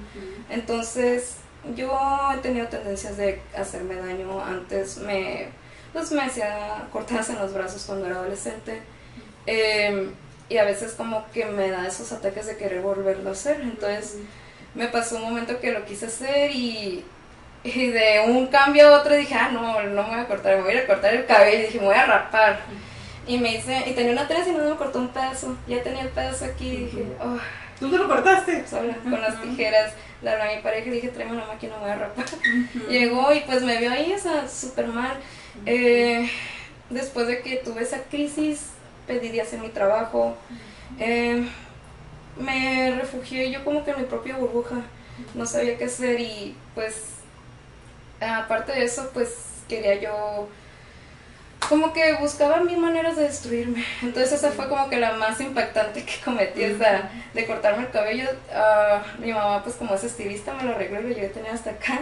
Entonces, 0.51 1.37
yo 1.77 1.99
he 2.35 2.39
tenido 2.39 2.67
tendencias 2.69 3.17
de 3.17 3.41
hacerme 3.57 3.97
daño. 3.97 4.43
Antes 4.43 4.99
me, 4.99 5.49
pues 5.93 6.13
me 6.13 6.23
hacía 6.23 6.89
cortadas 6.93 7.31
en 7.31 7.39
los 7.39 7.53
brazos 7.53 7.85
cuando 7.87 8.07
era 8.07 8.17
adolescente. 8.17 8.83
Em, 9.47 10.13
y 10.49 10.59
a 10.59 10.65
veces 10.65 10.93
como 10.93 11.25
que 11.33 11.47
me 11.47 11.71
da 11.71 11.87
esos 11.87 12.13
ataques 12.13 12.47
de 12.47 12.57
querer 12.57 12.83
volverlo 12.83 13.31
a 13.31 13.33
hacer. 13.33 13.61
Entonces 13.61 14.17
me 14.75 14.89
pasó 14.89 15.17
un 15.17 15.23
momento 15.23 15.61
que 15.61 15.73
lo 15.73 15.85
quise 15.85 16.07
hacer 16.07 16.51
y, 16.51 17.05
y, 17.65 17.87
de 17.89 18.25
un 18.27 18.47
cambio 18.49 18.89
a 18.89 19.01
otro 19.01 19.15
dije, 19.15 19.35
ah, 19.35 19.51
no, 19.53 19.83
no 19.83 20.03
me 20.03 20.09
voy 20.09 20.21
a 20.21 20.27
cortar, 20.27 20.57
me 20.57 20.63
voy 20.63 20.77
a 20.77 20.87
cortar 20.87 21.15
el 21.15 21.27
cabello. 21.27 21.59
Y 21.59 21.63
dije, 21.63 21.79
me 21.79 21.87
voy 21.87 21.95
a 21.95 22.07
rapar. 22.07 22.61
Y 23.27 23.39
me 23.39 23.55
hice, 23.55 23.85
y 23.87 23.93
tenía 23.93 24.13
una 24.13 24.27
trenza 24.27 24.51
y 24.51 24.53
no 24.53 24.69
me 24.69 24.77
cortó 24.77 24.99
un 24.99 25.09
pedazo. 25.09 25.57
Ya 25.69 25.83
tenía 25.83 26.03
el 26.03 26.09
pedazo 26.09 26.45
aquí 26.45 26.69
y 26.69 26.77
dije, 26.85 27.07
oh. 27.21 27.39
¿Tú 27.79 27.91
te 27.91 27.99
lo 27.99 28.07
cortaste? 28.07 28.65
Sola, 28.69 28.97
con 29.03 29.21
las 29.21 29.43
tijeras 29.43 29.93
le 30.23 30.31
hablé 30.31 30.45
a 30.45 30.57
mi 30.57 30.63
pareja 30.63 30.87
y 30.87 30.91
dije, 30.93 31.09
tráeme 31.09 31.33
una 31.33 31.47
máquina, 31.47 31.77
voy 31.79 31.91
a 31.91 31.97
rapar. 31.97 32.27
Llegó 32.89 33.33
y 33.33 33.41
pues 33.41 33.63
me 33.63 33.79
vio 33.79 33.91
ahí, 33.91 34.13
o 34.13 34.19
sea, 34.19 34.49
súper 34.49 34.87
mal. 34.87 35.17
Eh, 35.67 36.31
después 36.91 37.27
de 37.27 37.43
que 37.43 37.57
tuve 37.57 37.83
esa 37.83 38.05
crisis, 38.05 38.69
pedí 39.07 39.31
de 39.31 39.41
hacer 39.41 39.59
mi 39.59 39.71
trabajo. 39.71 40.37
Eh, 40.99 41.45
me 42.39 42.95
refugié 42.97 43.51
yo 43.51 43.65
como 43.65 43.85
que 43.85 43.91
en 43.91 43.99
mi 43.99 44.05
propia 44.05 44.37
burbuja. 44.37 44.77
No 45.35 45.45
sabía 45.45 45.77
qué 45.77 45.85
hacer 45.85 46.21
y 46.21 46.55
pues 46.75 47.22
aparte 48.23 48.73
de 48.73 48.85
eso, 48.85 49.11
pues 49.13 49.35
quería 49.69 50.01
yo 50.01 50.49
como 51.69 51.93
que 51.93 52.15
buscaba 52.15 52.61
mil 52.61 52.79
maneras 52.79 53.17
de 53.17 53.23
destruirme. 53.23 53.85
Entonces 54.03 54.33
esa 54.33 54.51
fue 54.51 54.69
como 54.69 54.89
que 54.89 54.99
la 54.99 55.13
más 55.13 55.41
impactante 55.41 56.05
que 56.05 56.15
cometí, 56.25 56.63
esa 56.63 57.11
de 57.35 57.47
cortarme 57.47 57.85
el 57.85 57.91
cabello. 57.91 58.29
Uh, 58.51 59.21
mi 59.21 59.33
mamá 59.33 59.63
pues 59.63 59.77
como 59.77 59.95
es 59.95 60.05
estilista 60.05 60.55
me 60.55 60.65
lo 60.65 60.73
arregló 60.73 61.01
y 61.01 61.03
lo 61.05 61.09
llegué 61.11 61.27
a 61.27 61.33
tener 61.33 61.53
hasta 61.53 61.71
acá. 61.71 62.01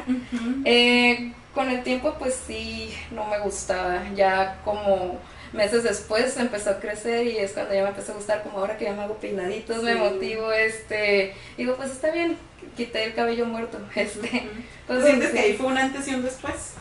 eh, 0.65 1.33
con 1.55 1.69
el 1.69 1.83
tiempo 1.83 2.15
pues 2.19 2.41
sí, 2.47 2.97
no 3.11 3.27
me 3.27 3.39
gustaba. 3.41 4.03
Ya 4.15 4.59
como 4.65 5.19
meses 5.53 5.83
después 5.83 6.37
empezó 6.37 6.71
a 6.71 6.81
crecer 6.81 7.27
y 7.27 7.39
es 7.39 7.53
cuando 7.53 7.75
ya 7.75 7.83
me 7.83 7.89
empezó 7.91 8.13
a 8.13 8.17
gustar, 8.17 8.43
como 8.43 8.59
ahora 8.59 8.77
que 8.77 8.85
ya 8.85 8.93
me 8.93 9.03
hago 9.03 9.15
peinaditos, 9.17 9.83
me 9.83 9.95
motivo, 9.95 10.53
este, 10.53 11.35
digo, 11.57 11.77
pues 11.77 11.91
está 11.91 12.11
bien, 12.11 12.37
quité 12.77 13.05
el 13.05 13.15
cabello 13.15 13.47
muerto, 13.47 13.79
este. 13.95 14.49
Pues, 14.87 15.05
¿Sientes 15.05 15.31
que 15.31 15.39
ahí 15.39 15.55
fue 15.55 15.67
un 15.67 15.79
antes 15.79 16.07
y 16.09 16.15
un 16.15 16.23
después? 16.23 16.75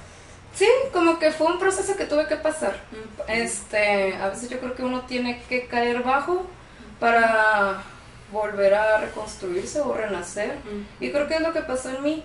Sí, 0.53 0.67
como 0.91 1.19
que 1.19 1.31
fue 1.31 1.47
un 1.47 1.59
proceso 1.59 1.95
que 1.95 2.05
tuve 2.05 2.27
que 2.27 2.35
pasar. 2.35 2.75
Este, 3.27 4.15
a 4.15 4.29
veces 4.29 4.49
yo 4.49 4.59
creo 4.59 4.75
que 4.75 4.83
uno 4.83 5.01
tiene 5.01 5.41
que 5.47 5.67
caer 5.67 6.01
bajo 6.03 6.45
para 6.99 7.83
volver 8.31 8.73
a 8.73 8.97
reconstruirse 8.97 9.79
o 9.79 9.93
renacer. 9.93 10.57
Y 10.99 11.11
creo 11.11 11.27
que 11.27 11.35
es 11.35 11.41
lo 11.41 11.53
que 11.53 11.61
pasó 11.61 11.89
en 11.89 12.03
mí. 12.03 12.23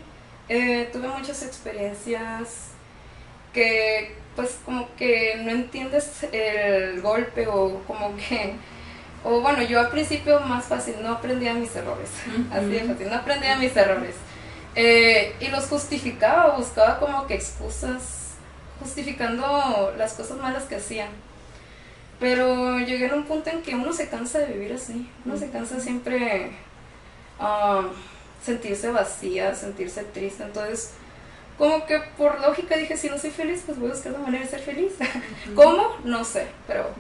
Eh, 0.49 0.89
tuve 0.93 1.09
muchas 1.09 1.43
experiencias 1.43 2.69
que 3.53 4.17
pues 4.37 4.59
como 4.65 4.89
que 4.97 5.37
no 5.43 5.51
entiendes 5.51 6.27
el 6.33 7.01
golpe 7.01 7.47
o 7.47 7.81
como 7.87 8.17
que 8.17 8.55
o 9.25 9.41
bueno 9.41 9.63
yo 9.63 9.81
al 9.81 9.91
principio 9.91 10.39
más 10.41 10.67
fácil 10.67 10.97
no 11.03 11.13
aprendía 11.13 11.55
mis 11.55 11.75
errores. 11.75 12.11
Así 12.53 12.67
de 12.67 12.81
fácil 12.81 13.09
no 13.09 13.17
aprendía 13.17 13.57
mis 13.57 13.75
errores. 13.75 14.15
Eh, 14.77 15.35
y 15.41 15.49
los 15.49 15.67
justificaba 15.67 16.57
buscaba 16.57 16.99
como 16.99 17.27
que 17.27 17.35
excusas 17.35 18.35
justificando 18.81 19.95
las 19.97 20.13
cosas 20.13 20.37
malas 20.39 20.65
que 20.65 20.77
hacía. 20.77 21.09
Pero 22.21 22.79
llegué 22.81 23.09
a 23.09 23.15
un 23.15 23.25
punto 23.25 23.51
en 23.51 23.63
que 23.63 23.75
uno 23.75 23.93
se 23.93 24.09
cansa 24.09 24.41
de 24.41 24.53
vivir 24.53 24.75
así. 24.75 25.09
Uno 25.25 25.37
se 25.37 25.51
cansa 25.51 25.81
siempre 25.81 26.51
um, 27.41 27.87
sentirse 28.43 28.91
vacía 28.91 29.55
sentirse 29.55 30.05
triste. 30.05 30.43
Entonces 30.43 30.93
como 31.59 31.87
que 31.87 32.01
por 32.19 32.41
lógica 32.41 32.77
dije, 32.77 32.97
si 32.97 33.09
no 33.09 33.19
soy 33.19 33.31
feliz, 33.31 33.63
pues 33.65 33.79
voy 33.79 33.91
a 33.91 33.93
buscar 33.93 34.13
una 34.13 34.25
manera 34.25 34.45
de 34.45 34.51
ser 34.51 34.61
feliz. 34.61 34.93
¿Cómo? 35.55 35.97
No 36.05 36.25
sé, 36.25 36.49
pero 36.67 36.91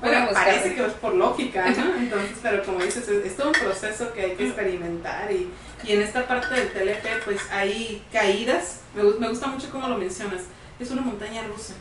bueno, 0.00 0.28
parece 0.32 0.74
que 0.74 0.86
es 0.86 0.92
por 0.94 1.14
lógica, 1.14 1.70
¿no? 1.70 1.96
Entonces, 1.96 2.38
pero 2.42 2.62
como 2.64 2.80
dices, 2.80 3.08
es, 3.08 3.36
todo 3.36 3.48
un 3.48 3.54
proceso 3.54 4.12
que 4.12 4.22
hay 4.22 4.30
que 4.32 4.46
experimentar 4.46 5.30
y, 5.32 5.50
y 5.84 5.92
en 5.92 6.02
esta 6.02 6.26
parte 6.26 6.54
del 6.54 6.72
TLP, 6.72 7.24
pues 7.24 7.40
hay 7.50 8.04
caídas, 8.12 8.80
me, 8.94 9.02
me 9.02 9.28
gusta 9.28 9.48
mucho 9.48 9.68
cómo 9.70 9.88
lo 9.88 9.98
mencionas, 9.98 10.42
es 10.78 10.90
una 10.90 11.02
montaña 11.02 11.42
rusa. 11.42 11.74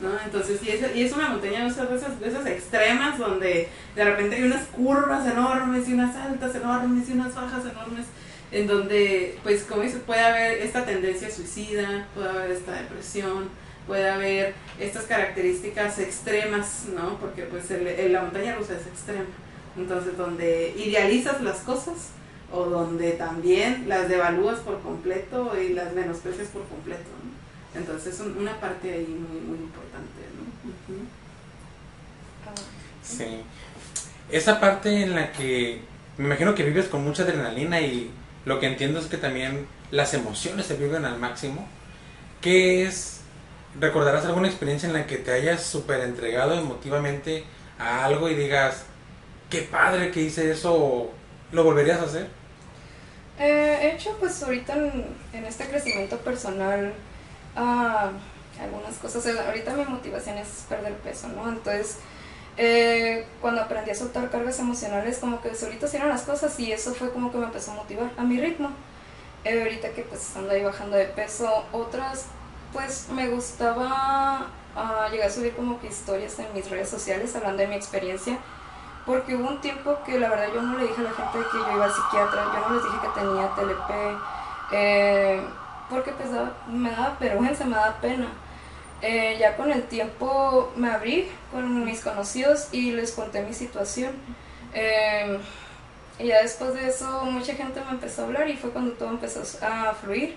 ¿no? 0.00 0.10
Entonces, 0.24 0.62
y 0.62 0.70
es, 0.70 0.94
y 0.94 1.02
es 1.02 1.12
una 1.12 1.28
montaña 1.28 1.62
de 1.64 1.68
esas, 1.68 2.20
de 2.20 2.28
esas 2.28 2.46
extremas 2.46 3.18
donde 3.18 3.68
de 3.96 4.04
repente 4.04 4.36
hay 4.36 4.44
unas 4.44 4.66
curvas 4.66 5.26
enormes 5.26 5.88
y 5.88 5.94
unas 5.94 6.14
altas 6.14 6.54
enormes 6.54 7.08
y 7.08 7.12
unas 7.12 7.34
bajas 7.34 7.64
enormes 7.64 8.06
en 8.50 8.66
donde, 8.66 9.38
pues 9.42 9.64
como 9.64 9.82
dices, 9.82 10.00
puede 10.06 10.20
haber 10.20 10.58
esta 10.58 10.84
tendencia 10.84 11.30
suicida, 11.30 12.06
puede 12.14 12.28
haber 12.30 12.50
esta 12.52 12.72
depresión, 12.72 13.48
puede 13.86 14.08
haber 14.08 14.54
estas 14.78 15.04
características 15.04 15.98
extremas, 15.98 16.84
¿no? 16.94 17.18
Porque 17.18 17.42
pues 17.42 17.70
el, 17.70 18.12
la 18.12 18.22
montaña 18.22 18.54
rusa 18.54 18.74
es 18.74 18.86
extrema. 18.86 19.26
Entonces, 19.76 20.16
donde 20.16 20.74
idealizas 20.76 21.40
las 21.42 21.58
cosas 21.58 22.10
o 22.52 22.64
donde 22.64 23.12
también 23.12 23.88
las 23.88 24.08
devalúas 24.08 24.60
por 24.60 24.80
completo 24.80 25.52
y 25.60 25.74
las 25.74 25.92
menosprecias 25.92 26.48
por 26.48 26.66
completo, 26.66 27.08
¿no? 27.22 27.78
Entonces, 27.78 28.14
es 28.14 28.20
una 28.20 28.58
parte 28.58 28.92
ahí 28.92 29.06
muy, 29.06 29.40
muy 29.40 29.58
importante, 29.58 30.20
¿no? 30.36 31.18
Sí. 33.02 33.42
Esa 34.30 34.58
parte 34.60 35.02
en 35.02 35.14
la 35.14 35.32
que 35.32 35.80
me 36.18 36.26
imagino 36.26 36.54
que 36.54 36.64
vives 36.64 36.86
con 36.86 37.04
mucha 37.04 37.22
adrenalina 37.22 37.80
y 37.80 38.10
lo 38.48 38.60
que 38.60 38.66
entiendo 38.66 38.98
es 38.98 39.06
que 39.06 39.18
también 39.18 39.66
las 39.90 40.14
emociones 40.14 40.64
se 40.64 40.74
viven 40.74 41.04
al 41.04 41.18
máximo. 41.18 41.68
¿Qué 42.40 42.84
es? 42.84 43.20
¿Recordarás 43.78 44.24
alguna 44.24 44.48
experiencia 44.48 44.86
en 44.86 44.94
la 44.94 45.06
que 45.06 45.18
te 45.18 45.32
hayas 45.32 45.62
súper 45.62 46.00
entregado 46.00 46.54
emotivamente 46.58 47.44
a 47.78 48.06
algo 48.06 48.30
y 48.30 48.34
digas, 48.34 48.84
qué 49.50 49.60
padre 49.60 50.10
que 50.10 50.22
hice 50.22 50.50
eso, 50.50 51.10
¿lo 51.52 51.62
volverías 51.62 52.00
a 52.00 52.04
hacer? 52.04 52.26
Eh, 53.38 53.78
he 53.82 53.94
hecho 53.96 54.16
pues 54.18 54.42
ahorita 54.42 54.74
en, 54.76 55.44
este 55.44 55.66
crecimiento 55.66 56.16
personal 56.16 56.94
ah, 57.54 58.10
algunas 58.58 58.96
cosas. 58.96 59.26
Ahorita 59.26 59.74
mi 59.74 59.84
motivación 59.84 60.38
es 60.38 60.64
perder 60.70 60.94
peso, 60.94 61.28
¿no? 61.28 61.50
Entonces 61.50 61.98
eh, 62.60 63.24
cuando 63.40 63.62
aprendí 63.62 63.92
a 63.92 63.94
soltar 63.94 64.28
cargas 64.30 64.58
emocionales, 64.58 65.18
como 65.18 65.40
que 65.40 65.54
solito 65.54 65.86
hicieron 65.86 66.08
las 66.08 66.22
cosas 66.22 66.58
y 66.58 66.72
eso 66.72 66.92
fue 66.92 67.10
como 67.12 67.30
que 67.30 67.38
me 67.38 67.44
empezó 67.44 67.70
a 67.70 67.74
motivar 67.76 68.10
a 68.16 68.24
mi 68.24 68.40
ritmo. 68.40 68.70
Eh, 69.44 69.62
ahorita 69.62 69.90
que 69.90 70.02
pues 70.02 70.36
ando 70.36 70.50
ahí 70.50 70.64
bajando 70.64 70.96
de 70.96 71.04
peso, 71.04 71.64
otras 71.70 72.26
pues 72.72 73.08
me 73.10 73.28
gustaba 73.28 74.48
uh, 74.74 75.10
llegar 75.10 75.28
a 75.28 75.30
subir 75.30 75.54
como 75.54 75.80
que 75.80 75.86
historias 75.86 76.36
en 76.40 76.52
mis 76.52 76.68
redes 76.68 76.88
sociales 76.88 77.34
hablando 77.36 77.58
de 77.58 77.68
mi 77.68 77.76
experiencia, 77.76 78.38
porque 79.06 79.36
hubo 79.36 79.48
un 79.48 79.60
tiempo 79.60 79.96
que 80.04 80.18
la 80.18 80.28
verdad 80.28 80.48
yo 80.52 80.60
no 80.60 80.76
le 80.78 80.88
dije 80.88 81.00
a 81.00 81.04
la 81.04 81.12
gente 81.12 81.38
que 81.50 81.58
yo 81.58 81.72
iba 81.72 81.84
al 81.84 81.92
psiquiatra, 81.92 82.44
yo 82.52 82.68
no 82.68 82.74
les 82.74 82.84
dije 82.84 82.96
que 83.00 83.20
tenía 83.20 83.54
TLP, 83.54 84.18
eh, 84.72 85.42
porque 85.88 86.10
pues 86.10 86.28
me 86.66 86.90
daba 86.90 87.16
vergüenza, 87.20 87.64
me 87.64 87.76
daba 87.76 87.94
pena 88.00 88.26
eh, 89.02 89.36
ya 89.38 89.56
con 89.56 89.70
el 89.70 89.84
tiempo 89.84 90.72
me 90.76 90.90
abrí 90.90 91.28
con 91.52 91.84
mis 91.84 92.00
conocidos 92.00 92.68
y 92.72 92.90
les 92.92 93.12
conté 93.12 93.42
mi 93.42 93.54
situación. 93.54 94.12
Em, 94.74 95.38
y 96.18 96.26
ya 96.26 96.42
después 96.42 96.74
de 96.74 96.88
eso 96.88 97.24
mucha 97.24 97.54
gente 97.54 97.80
me 97.84 97.92
empezó 97.92 98.22
a 98.22 98.24
hablar 98.26 98.48
y 98.48 98.56
fue 98.56 98.70
cuando 98.70 98.92
todo 98.94 99.10
empezó 99.10 99.42
a 99.64 99.94
fluir. 99.94 100.36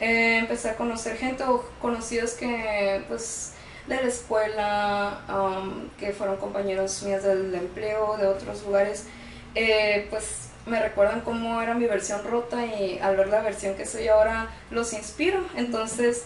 Eh, 0.00 0.38
empecé 0.38 0.70
a 0.70 0.76
conocer 0.76 1.16
gente 1.18 1.44
o 1.44 1.62
conocidos 1.80 2.32
que 2.32 3.04
pues 3.08 3.52
de 3.86 3.96
la 3.96 4.08
escuela, 4.08 5.20
um, 5.28 5.90
que 5.98 6.12
fueron 6.12 6.36
compañeros 6.38 7.02
míos 7.02 7.22
del 7.22 7.54
empleo, 7.54 8.16
de 8.16 8.26
otros 8.28 8.62
lugares, 8.64 9.06
eh, 9.54 10.06
pues 10.10 10.48
me 10.66 10.80
recuerdan 10.80 11.22
cómo 11.22 11.60
era 11.60 11.74
mi 11.74 11.86
versión 11.86 12.22
rota 12.24 12.64
y 12.64 12.98
al 13.00 13.16
ver 13.16 13.28
la 13.28 13.42
versión 13.42 13.74
que 13.74 13.84
soy 13.86 14.08
ahora 14.08 14.48
los 14.70 14.92
inspiro. 14.92 15.44
Entonces 15.56 16.24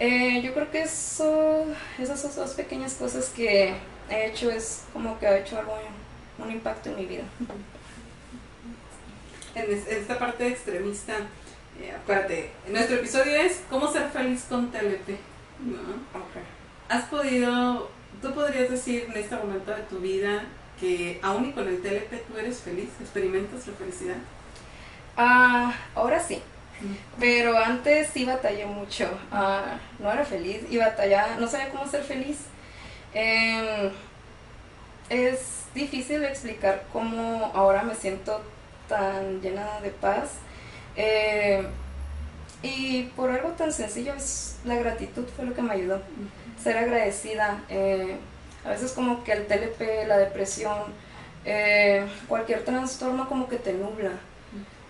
eh, 0.00 0.42
yo 0.42 0.52
creo 0.54 0.70
que 0.70 0.82
eso, 0.82 1.66
esas 1.98 2.34
dos 2.34 2.50
pequeñas 2.52 2.94
cosas 2.94 3.28
que 3.28 3.74
he 4.10 4.26
hecho 4.26 4.50
es 4.50 4.82
como 4.92 5.18
que 5.18 5.26
ha 5.26 5.38
hecho 5.38 5.58
algo, 5.58 5.78
un 6.38 6.50
impacto 6.50 6.90
en 6.90 6.96
mi 6.96 7.06
vida. 7.06 7.24
En 9.54 9.70
esta 9.70 10.18
parte 10.18 10.48
extremista, 10.48 11.14
eh, 11.80 11.92
acuérdate, 11.92 12.50
nuestro 12.68 12.96
episodio 12.96 13.36
es 13.36 13.62
¿Cómo 13.70 13.92
ser 13.92 14.08
feliz 14.10 14.44
con 14.48 14.70
TLP? 14.72 15.10
¿no? 15.64 15.78
¿Has 16.88 17.04
podido, 17.04 17.88
tú 18.20 18.34
podrías 18.34 18.70
decir 18.70 19.06
en 19.08 19.16
este 19.16 19.36
momento 19.36 19.70
de 19.70 19.82
tu 19.82 19.98
vida 19.98 20.44
que 20.80 21.20
aún 21.22 21.46
y 21.46 21.52
con 21.52 21.68
el 21.68 21.80
TLP 21.80 22.26
tú 22.26 22.36
eres 22.36 22.58
feliz, 22.58 22.88
experimentas 23.00 23.66
la 23.66 23.74
felicidad? 23.74 24.16
Ah, 25.16 25.72
ahora 25.94 26.18
sí. 26.18 26.42
Pero 27.18 27.56
antes 27.58 28.08
sí 28.12 28.24
batallé 28.24 28.66
mucho. 28.66 29.08
Ah, 29.30 29.78
no 29.98 30.10
era 30.12 30.24
feliz 30.24 30.62
y 30.70 30.76
batallaba, 30.76 31.36
no 31.38 31.48
sabía 31.48 31.70
cómo 31.70 31.86
ser 31.86 32.02
feliz. 32.02 32.38
Em, 33.14 33.90
es 35.08 35.64
difícil 35.74 36.24
explicar 36.24 36.84
cómo 36.92 37.50
ahora 37.54 37.82
me 37.82 37.94
siento 37.94 38.40
tan 38.88 39.40
llena 39.40 39.80
de 39.80 39.90
paz. 39.90 40.32
Eh, 40.96 41.66
y 42.62 43.04
por 43.16 43.30
algo 43.30 43.50
tan 43.50 43.72
sencillo 43.72 44.14
es 44.14 44.56
la 44.64 44.76
gratitud 44.76 45.24
fue 45.36 45.44
lo 45.46 45.54
que 45.54 45.62
me 45.62 45.74
ayudó. 45.74 46.00
Ser 46.62 46.78
agradecida. 46.78 47.62
Eh, 47.68 48.16
a 48.64 48.70
veces 48.70 48.92
como 48.92 49.24
que 49.24 49.32
el 49.32 49.46
TLP, 49.46 50.06
la 50.06 50.16
depresión, 50.18 50.78
eh, 51.44 52.06
cualquier 52.28 52.64
trastorno 52.64 53.28
como 53.28 53.48
que 53.48 53.56
te 53.56 53.74
nubla 53.74 54.12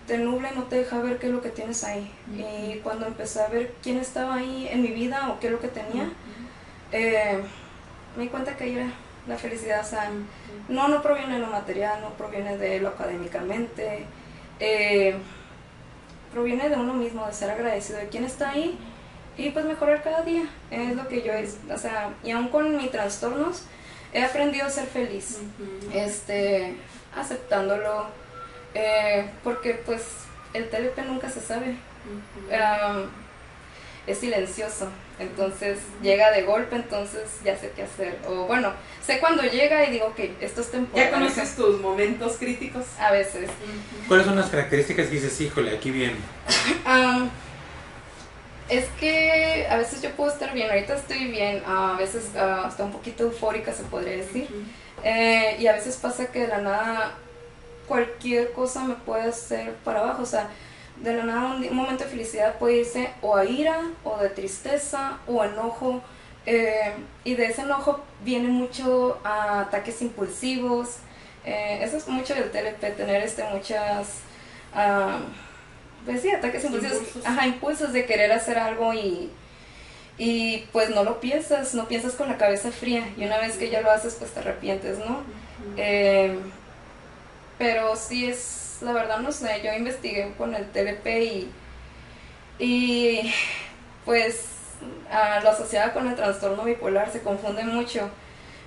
te 0.07 0.17
nubla 0.17 0.51
y 0.51 0.55
no 0.55 0.63
te 0.63 0.77
deja 0.77 0.99
ver 0.99 1.17
qué 1.17 1.27
es 1.27 1.33
lo 1.33 1.41
que 1.41 1.49
tienes 1.49 1.83
ahí. 1.83 2.11
Y 2.35 2.79
cuando 2.79 3.07
empecé 3.07 3.41
a 3.41 3.47
ver 3.47 3.73
quién 3.81 3.97
estaba 3.97 4.35
ahí 4.35 4.67
en 4.71 4.81
mi 4.81 4.89
vida 4.89 5.29
o 5.29 5.39
qué 5.39 5.47
es 5.47 5.53
lo 5.53 5.59
que 5.59 5.67
tenía, 5.67 6.09
eh, 6.91 7.39
me 8.15 8.23
di 8.23 8.29
cuenta 8.29 8.55
que 8.55 8.73
era 8.73 8.87
la 9.27 9.37
felicidad. 9.37 9.81
O 9.81 9.87
sea, 9.87 10.11
no, 10.69 10.87
no 10.87 11.01
proviene 11.01 11.35
de 11.35 11.39
lo 11.39 11.47
material, 11.47 12.01
no 12.01 12.11
proviene 12.11 12.57
de 12.57 12.79
lo 12.79 12.89
académicamente, 12.89 14.05
eh, 14.59 15.15
proviene 16.31 16.69
de 16.69 16.75
uno 16.75 16.93
mismo, 16.93 17.25
de 17.25 17.33
ser 17.33 17.49
agradecido 17.49 17.99
de 17.99 18.07
quién 18.09 18.25
está 18.25 18.51
ahí 18.51 18.77
y 19.37 19.49
pues 19.49 19.65
mejorar 19.65 20.03
cada 20.03 20.21
día. 20.21 20.43
Es 20.69 20.95
lo 20.95 21.07
que 21.07 21.21
yo 21.21 21.33
es, 21.33 21.57
o 21.73 21.77
sea, 21.77 22.13
y 22.23 22.31
aún 22.31 22.49
con 22.49 22.77
mis 22.77 22.91
trastornos 22.91 23.63
he 24.13 24.23
aprendido 24.23 24.65
a 24.65 24.69
ser 24.69 24.85
feliz, 24.85 25.39
este, 25.93 26.75
aceptándolo 27.15 28.05
eh, 28.75 29.29
porque 29.43 29.73
pues 29.85 30.03
el 30.53 30.69
TLP 30.69 30.99
nunca 31.07 31.29
se 31.29 31.41
sabe. 31.41 31.75
es 34.05 34.17
silencioso. 34.19 34.89
Entonces 35.17 35.79
llega 36.01 36.31
de 36.31 36.43
golpe, 36.43 36.75
entonces 36.75 37.23
ya 37.43 37.57
sé 37.57 37.71
qué 37.75 37.83
hacer. 37.83 38.19
O 38.27 38.45
bueno, 38.45 38.73
sé 39.05 39.19
cuando 39.19 39.43
llega 39.43 39.85
y 39.85 39.91
digo, 39.91 40.07
ok, 40.07 40.19
esto 40.41 40.61
es 40.61 40.71
temporal. 40.71 41.05
¿Ya 41.05 41.11
conoces 41.11 41.55
tus 41.55 41.79
momentos 41.79 42.35
críticos? 42.37 42.85
A 42.99 43.11
veces. 43.11 43.49
¿Cuáles 44.07 44.25
son 44.25 44.35
las 44.35 44.49
características 44.49 45.07
que 45.07 45.15
dices, 45.15 45.39
híjole, 45.39 45.75
aquí 45.75 45.89
viene? 45.89 46.15
es 48.69 48.85
que 48.99 49.67
a 49.69 49.77
veces 49.77 50.01
yo 50.01 50.11
puedo 50.11 50.31
estar 50.31 50.53
bien, 50.53 50.69
ahorita 50.69 50.95
estoy 50.95 51.25
bien, 51.27 51.63
a 51.65 51.95
veces 51.97 52.31
uh, 52.35 52.65
hasta 52.65 52.83
un 52.83 52.91
poquito 52.91 53.23
eufórica 53.23 53.71
se 53.73 53.83
podría 53.83 54.17
decir. 54.17 54.49
Eh, 55.03 55.57
y 55.59 55.67
a 55.67 55.73
veces 55.73 55.97
pasa 55.97 56.27
que 56.27 56.41
de 56.41 56.47
la 56.47 56.57
nada 56.59 57.13
cualquier 57.87 58.51
cosa 58.53 58.83
me 58.83 58.95
puede 58.95 59.29
hacer 59.29 59.73
para 59.83 59.99
abajo, 59.99 60.23
o 60.23 60.25
sea, 60.25 60.49
de 60.97 61.13
la 61.13 61.23
nada 61.23 61.55
un, 61.55 61.75
momento 61.75 62.03
de 62.05 62.09
felicidad 62.09 62.57
puede 62.57 62.77
irse 62.77 63.09
o 63.21 63.35
a 63.35 63.45
ira, 63.45 63.81
o 64.03 64.17
de 64.17 64.29
tristeza, 64.29 65.19
o 65.27 65.43
enojo. 65.43 66.01
Eh, 66.45 66.93
y 67.23 67.35
de 67.35 67.45
ese 67.47 67.63
enojo 67.63 68.03
viene 68.23 68.47
mucho 68.47 69.19
a 69.23 69.61
ataques 69.61 70.01
impulsivos. 70.01 70.97
Eh, 71.43 71.79
eso 71.81 71.97
es 71.97 72.07
mucho 72.07 72.33
del 72.33 72.51
TLP, 72.51 72.95
tener 72.95 73.23
este, 73.23 73.43
muchas... 73.43 74.21
pues 76.05 76.21
sí, 76.21 76.31
ataques 76.31 76.63
impulsivos. 76.63 76.97
Impulsos. 76.97 77.25
Ajá, 77.25 77.47
impulsos 77.47 77.93
de 77.93 78.05
querer 78.05 78.31
hacer 78.31 78.57
algo 78.57 78.93
y, 78.93 79.31
y 80.17 80.65
pues 80.71 80.89
no 80.91 81.03
lo 81.03 81.19
piensas, 81.19 81.73
no 81.73 81.87
piensas 81.87 82.13
con 82.13 82.29
la 82.29 82.37
cabeza 82.37 82.71
fría. 82.71 83.07
Y 83.17 83.25
una 83.25 83.37
vez 83.39 83.57
que 83.57 83.69
ya 83.69 83.81
lo 83.81 83.91
haces, 83.91 84.15
pues 84.15 84.31
te 84.31 84.39
arrepientes, 84.39 84.97
¿no? 84.99 85.23
Eh, 85.77 86.37
pero 87.57 87.95
sí 87.95 88.27
es 88.27 88.65
la 88.81 88.91
verdad 88.91 89.19
no 89.19 89.31
sé, 89.31 89.61
yo 89.63 89.73
investigué 89.73 90.33
con 90.37 90.53
el 90.53 90.69
TLP 90.71 91.07
y, 91.07 91.51
y 92.59 93.33
pues 94.03 94.45
a 95.11 95.39
lo 95.39 95.49
asociado 95.49 95.93
con 95.93 96.07
el 96.07 96.15
trastorno 96.15 96.63
bipolar 96.63 97.11
se 97.11 97.21
confunde 97.21 97.63
mucho, 97.63 98.09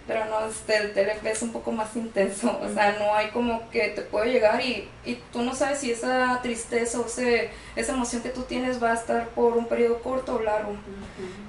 pero 0.07 0.25
no, 0.25 0.47
este, 0.47 0.77
el 0.77 0.95
TLP 0.95 1.27
es 1.27 1.43
un 1.43 1.53
poco 1.53 1.71
más 1.71 1.95
intenso, 1.95 2.59
o 2.63 2.73
sea, 2.73 2.97
no 2.99 3.15
hay 3.15 3.29
como 3.29 3.69
que 3.71 3.89
te 3.89 4.03
puede 4.03 4.33
llegar 4.33 4.61
y, 4.65 4.89
y 5.05 5.17
tú 5.33 5.43
no 5.43 5.55
sabes 5.55 5.81
si 5.81 5.93
esa 5.93 6.41
tristeza 6.43 6.99
o 6.99 7.07
ese, 7.07 7.51
esa 7.77 7.93
emoción 7.93 8.23
que 8.23 8.31
tú 8.31 8.43
tienes 8.43 8.83
va 8.83 8.93
a 8.93 8.95
estar 8.95 9.29
por 9.29 9.57
un 9.57 9.67
periodo 9.67 10.01
corto 10.01 10.37
o 10.37 10.43
largo, 10.43 10.73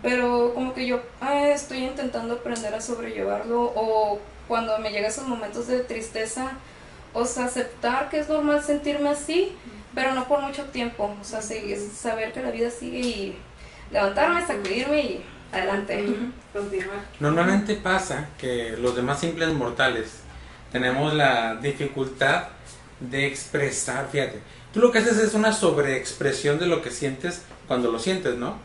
pero 0.01 0.53
como 0.53 0.74
que 0.74 0.86
yo 0.86 1.01
ah, 1.22 1.48
estoy 1.48 1.86
intentando 1.86 2.36
aprender 2.36 2.74
a 2.74 2.81
sobrellevarlo 2.81 3.72
o 3.75 4.19
cuando 4.48 4.77
me 4.79 4.91
llegan 4.91 5.10
esos 5.10 5.27
momentos 5.27 5.67
de 5.67 5.79
tristeza, 5.79 6.58
o 7.13 7.25
sea, 7.25 7.45
aceptar 7.45 8.09
que 8.09 8.19
es 8.19 8.29
normal 8.29 8.63
sentirme 8.63 9.09
así, 9.09 9.51
pero 9.95 10.13
no 10.13 10.27
por 10.27 10.41
mucho 10.41 10.65
tiempo, 10.65 11.15
o 11.19 11.23
sea, 11.23 11.41
saber 11.41 12.31
que 12.31 12.41
la 12.41 12.51
vida 12.51 12.69
sigue 12.69 12.99
y 12.99 13.37
levantarme, 13.91 14.45
sacudirme 14.45 15.01
y 15.01 15.25
adelante. 15.51 16.05
Continuar. 16.53 16.99
Normalmente 17.19 17.75
pasa 17.75 18.29
que 18.37 18.75
los 18.77 18.95
demás 18.95 19.19
simples 19.19 19.53
mortales 19.53 20.19
tenemos 20.71 21.13
la 21.13 21.55
dificultad 21.55 22.49
de 22.99 23.25
expresar, 23.25 24.07
fíjate, 24.11 24.41
tú 24.73 24.79
lo 24.79 24.91
que 24.91 24.99
haces 24.99 25.17
es 25.17 25.33
una 25.33 25.53
sobreexpresión 25.53 26.59
de 26.59 26.67
lo 26.67 26.81
que 26.81 26.91
sientes 26.91 27.43
cuando 27.67 27.91
lo 27.91 27.97
sientes, 27.97 28.35
¿no? 28.35 28.57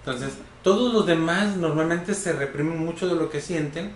Entonces, 0.00 0.34
todos 0.62 0.92
los 0.92 1.06
demás 1.06 1.56
normalmente 1.56 2.14
se 2.14 2.32
reprimen 2.32 2.78
mucho 2.78 3.06
de 3.06 3.14
lo 3.14 3.30
que 3.30 3.40
sienten 3.40 3.92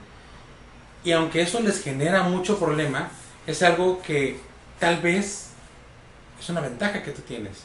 y 1.03 1.13
aunque 1.13 1.41
eso 1.43 1.61
les 1.61 1.83
genera 1.83 2.23
mucho 2.25 2.59
problema, 2.59 3.09
es 3.47 3.63
algo 3.63 4.03
que 4.03 4.39
tal 4.79 5.01
vez 5.01 5.49
es 6.39 6.49
una 6.49 6.61
ventaja 6.61 7.03
que 7.03 7.13
tú 7.13 7.23
tienes. 7.23 7.59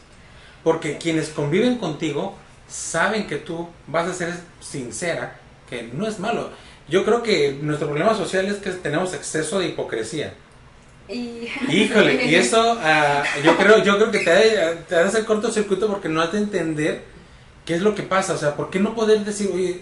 Porque 0.63 0.97
quienes 0.97 1.29
conviven 1.29 1.77
contigo 1.77 2.35
saben 2.67 3.27
que 3.27 3.37
tú 3.37 3.67
vas 3.87 4.07
a 4.07 4.13
ser 4.13 4.33
sincera, 4.59 5.39
que 5.69 5.83
no 5.83 6.07
es 6.07 6.19
malo. 6.19 6.51
Yo 6.87 7.03
creo 7.05 7.23
que 7.23 7.57
nuestro 7.61 7.87
problema 7.87 8.15
social 8.15 8.45
es 8.47 8.57
que 8.57 8.71
tenemos 8.71 9.13
exceso 9.13 9.59
de 9.59 9.69
hipocresía. 9.69 10.33
Y... 11.07 11.47
Híjole, 11.69 12.25
y 12.25 12.35
eso 12.35 12.77
ah, 12.81 13.23
yo 13.43 13.57
creo 13.57 13.83
yo 13.83 13.97
creo 13.97 14.11
que 14.11 14.19
te 14.19 14.31
ha, 14.31 14.75
te 14.85 14.95
de 14.95 15.01
hacer 15.01 15.25
cortocircuito 15.25 15.87
porque 15.87 16.09
no 16.09 16.21
has 16.21 16.31
de 16.31 16.37
entender 16.37 17.03
qué 17.65 17.75
es 17.75 17.81
lo 17.81 17.95
que 17.95 18.03
pasa. 18.03 18.33
O 18.33 18.37
sea, 18.37 18.55
¿por 18.55 18.69
qué 18.69 18.79
no 18.79 18.95
poder 18.95 19.25
decir, 19.25 19.49
oye, 19.53 19.81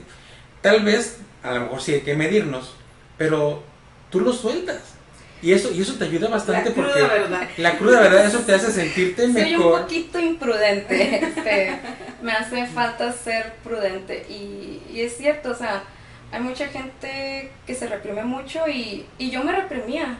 tal 0.61 0.83
vez, 0.83 1.17
a 1.43 1.53
lo 1.53 1.61
mejor 1.61 1.81
sí 1.81 1.93
hay 1.93 2.01
que 2.01 2.15
medirnos, 2.15 2.73
pero 3.17 3.63
tú 4.09 4.21
lo 4.21 4.33
sueltas. 4.33 4.98
Y 5.41 5.53
eso, 5.53 5.71
y 5.71 5.81
eso 5.81 5.93
te 5.95 6.03
ayuda 6.05 6.27
bastante 6.27 6.69
la 6.69 6.75
cruda 6.75 6.87
porque 6.87 7.01
verdad. 7.01 7.47
la 7.57 7.77
cruda 7.77 8.01
verdad, 8.01 8.25
eso 8.25 8.39
te 8.39 8.53
hace 8.53 8.71
sentirte 8.71 9.27
mejor. 9.27 9.43
Soy 9.43 9.55
un 9.55 9.81
poquito 9.81 10.19
imprudente, 10.19 11.23
este, 11.25 11.79
me 12.21 12.33
hace 12.33 12.65
falta 12.67 13.11
ser 13.13 13.53
prudente 13.63 14.25
y, 14.29 14.81
y, 14.93 15.01
es 15.01 15.15
cierto, 15.15 15.51
o 15.51 15.55
sea, 15.55 15.83
hay 16.31 16.41
mucha 16.41 16.67
gente 16.67 17.51
que 17.65 17.73
se 17.73 17.87
reprime 17.87 18.23
mucho 18.23 18.67
y, 18.67 19.05
y 19.17 19.29
yo 19.29 19.43
me 19.43 19.53
reprimía, 19.53 20.17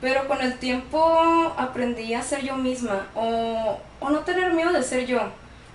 pero 0.00 0.26
con 0.26 0.40
el 0.40 0.58
tiempo 0.58 0.98
aprendí 1.58 2.14
a 2.14 2.22
ser 2.22 2.42
yo 2.42 2.56
misma 2.56 3.08
o, 3.14 3.78
o 4.00 4.10
no 4.10 4.20
tener 4.20 4.54
miedo 4.54 4.72
de 4.72 4.82
ser 4.82 5.06
yo. 5.06 5.20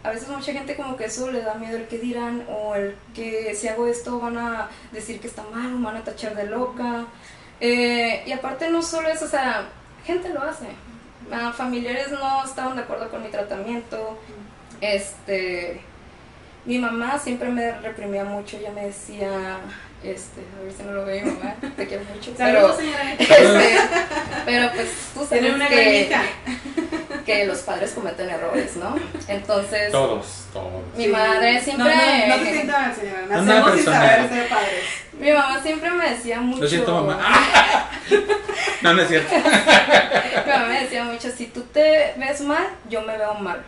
A 0.03 0.09
veces 0.12 0.27
mucha 0.27 0.51
gente 0.51 0.75
como 0.75 0.97
que 0.97 1.05
eso 1.05 1.31
le 1.31 1.41
da 1.41 1.53
miedo 1.53 1.77
el 1.77 1.88
que 1.88 1.97
dirán 1.97 2.43
o 2.49 2.75
el 2.75 2.95
que 3.13 3.55
si 3.55 3.69
hago 3.69 3.88
esto 3.88 4.19
van 4.19 4.38
a 4.38 4.67
decir 4.91 5.21
que 5.21 5.27
está 5.27 5.43
mal 5.43 5.75
o 5.75 5.79
van 5.79 5.95
a 5.95 6.03
tachar 6.03 6.36
de 6.36 6.45
loca. 6.47 7.05
Eh, 7.65 8.23
y 8.26 8.32
aparte 8.34 8.69
no 8.69 8.82
solo 8.82 9.08
eso, 9.08 9.23
o 9.23 9.30
sea, 9.30 9.69
gente 10.06 10.28
lo 10.28 10.41
hace. 10.43 10.65
Ah, 11.32 11.54
familiares 11.56 12.12
no 12.12 12.43
estaban 12.43 12.76
de 12.76 12.82
acuerdo 12.82 13.10
con 13.10 13.23
mi 13.23 13.30
tratamiento. 13.30 14.19
Este, 14.82 15.80
mi 16.65 16.78
mamá 16.78 17.17
siempre 17.17 17.47
me 17.47 17.71
reprimía 17.80 18.26
mucho, 18.26 18.58
ella 18.58 18.71
me 18.71 18.88
decía, 18.88 19.62
este, 20.04 20.41
a 20.60 20.63
ver 20.63 20.73
si 20.73 20.84
no 20.84 20.91
lo 20.91 21.06
veo, 21.06 21.26
mamá, 21.26 21.56
te 21.78 21.88
quiero 21.88 22.04
mucho. 22.13 22.34
Saludos, 22.38 22.76
señora. 22.76 23.13
Este, 23.17 23.78
pero 24.45 24.69
pues 24.73 24.89
tú 25.13 25.26
sabes 25.26 25.54
una 25.54 25.67
que, 25.69 26.13
que 27.25 27.45
los 27.45 27.59
padres 27.59 27.91
cometen 27.91 28.29
errores, 28.29 28.75
¿no? 28.75 28.95
Entonces... 29.27 29.91
Todos, 29.91 30.45
todos. 30.51 30.83
Mi 30.95 31.07
madre 31.07 31.62
siempre... 31.62 31.86
No, 31.86 32.27
no, 32.27 32.38
no 32.38 32.43
te 32.43 32.53
sientas 32.53 32.81
mal, 32.81 32.95
señora. 32.95 33.25
Nacemos 33.29 33.73
sin 33.75 33.86
saber 33.86 34.29
ser 34.29 34.49
padres. 34.49 34.83
Mi 35.19 35.31
mamá 35.31 35.62
siempre 35.62 35.91
me 35.91 36.09
decía 36.09 36.41
mucho... 36.41 36.62
Lo 36.62 36.67
siento, 36.67 36.93
mamá. 36.93 37.89
no, 38.81 38.93
no 38.93 39.01
es 39.01 39.07
cierto. 39.07 39.36
Mi 39.36 40.51
mamá 40.51 40.65
me 40.67 40.81
decía 40.81 41.03
mucho, 41.03 41.29
si 41.31 41.47
tú 41.47 41.62
te 41.73 42.13
ves 42.17 42.41
mal, 42.41 42.67
yo 42.89 43.01
me 43.01 43.17
veo 43.17 43.33
mal. 43.36 43.63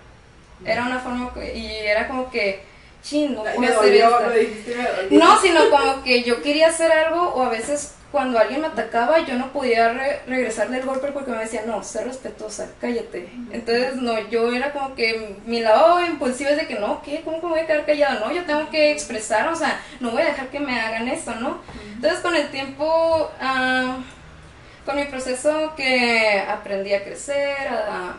Era 0.66 0.84
una 0.84 1.00
forma... 1.00 1.32
Y 1.54 1.68
era 1.68 2.08
como 2.08 2.30
que 2.30 2.64
chin, 3.06 3.36
no 3.36 3.44
puedo 3.44 3.60
me 3.60 3.68
hacer 3.68 3.82
dolió, 3.82 4.20
esto. 4.20 4.30
dijiste, 4.32 4.76
me. 5.10 5.18
No, 5.18 5.40
sino 5.40 5.70
como 5.70 6.04
que 6.04 6.24
yo 6.24 6.42
quería 6.42 6.70
hacer 6.70 6.92
algo 6.92 7.30
o 7.36 7.44
a 7.44 7.50
veces 7.50 7.94
cuando 8.16 8.40
alguien 8.40 8.62
me 8.62 8.68
atacaba 8.68 9.20
yo 9.26 9.36
no 9.36 9.52
podía 9.52 9.92
re 9.92 10.22
regresar 10.26 10.70
del 10.70 10.86
golpe 10.86 11.12
porque 11.12 11.32
me 11.32 11.40
decía, 11.40 11.64
no, 11.68 11.84
sé 11.84 12.02
respetuosa, 12.02 12.70
cállate. 12.80 13.28
Entonces, 13.52 13.98
no, 13.98 14.18
yo 14.30 14.54
era 14.54 14.72
como 14.72 14.96
que 14.96 15.36
mi 15.46 15.60
lado 15.60 16.00
impulsivo 16.00 16.50
es 16.52 16.56
de 16.56 16.66
que 16.66 16.80
no, 16.80 17.02
¿qué? 17.02 17.24
¿Cómo 17.26 17.42
que 17.42 17.46
me 17.46 17.52
voy 17.52 17.60
a 17.60 17.68
quedar 17.68 17.86
callada? 17.86 18.22
No, 18.22 18.32
yo 18.32 18.46
tengo 18.46 18.70
que 18.70 18.94
expresar, 18.94 19.50
o 19.50 19.56
sea, 19.58 19.82
no 20.00 20.12
voy 20.12 20.22
a 20.22 20.28
dejar 20.28 20.48
que 20.48 20.62
me 20.62 20.80
hagan 20.80 21.10
esto, 21.10 21.36
¿no? 21.36 21.60
Entonces, 21.94 22.22
con 22.22 22.34
el 22.38 22.48
tiempo, 22.52 23.30
uh, 23.42 24.86
con 24.86 24.96
mi 24.96 25.04
proceso 25.08 25.74
que 25.76 26.40
aprendí 26.40 26.94
a 26.94 27.04
crecer, 27.04 27.68
a, 27.68 28.16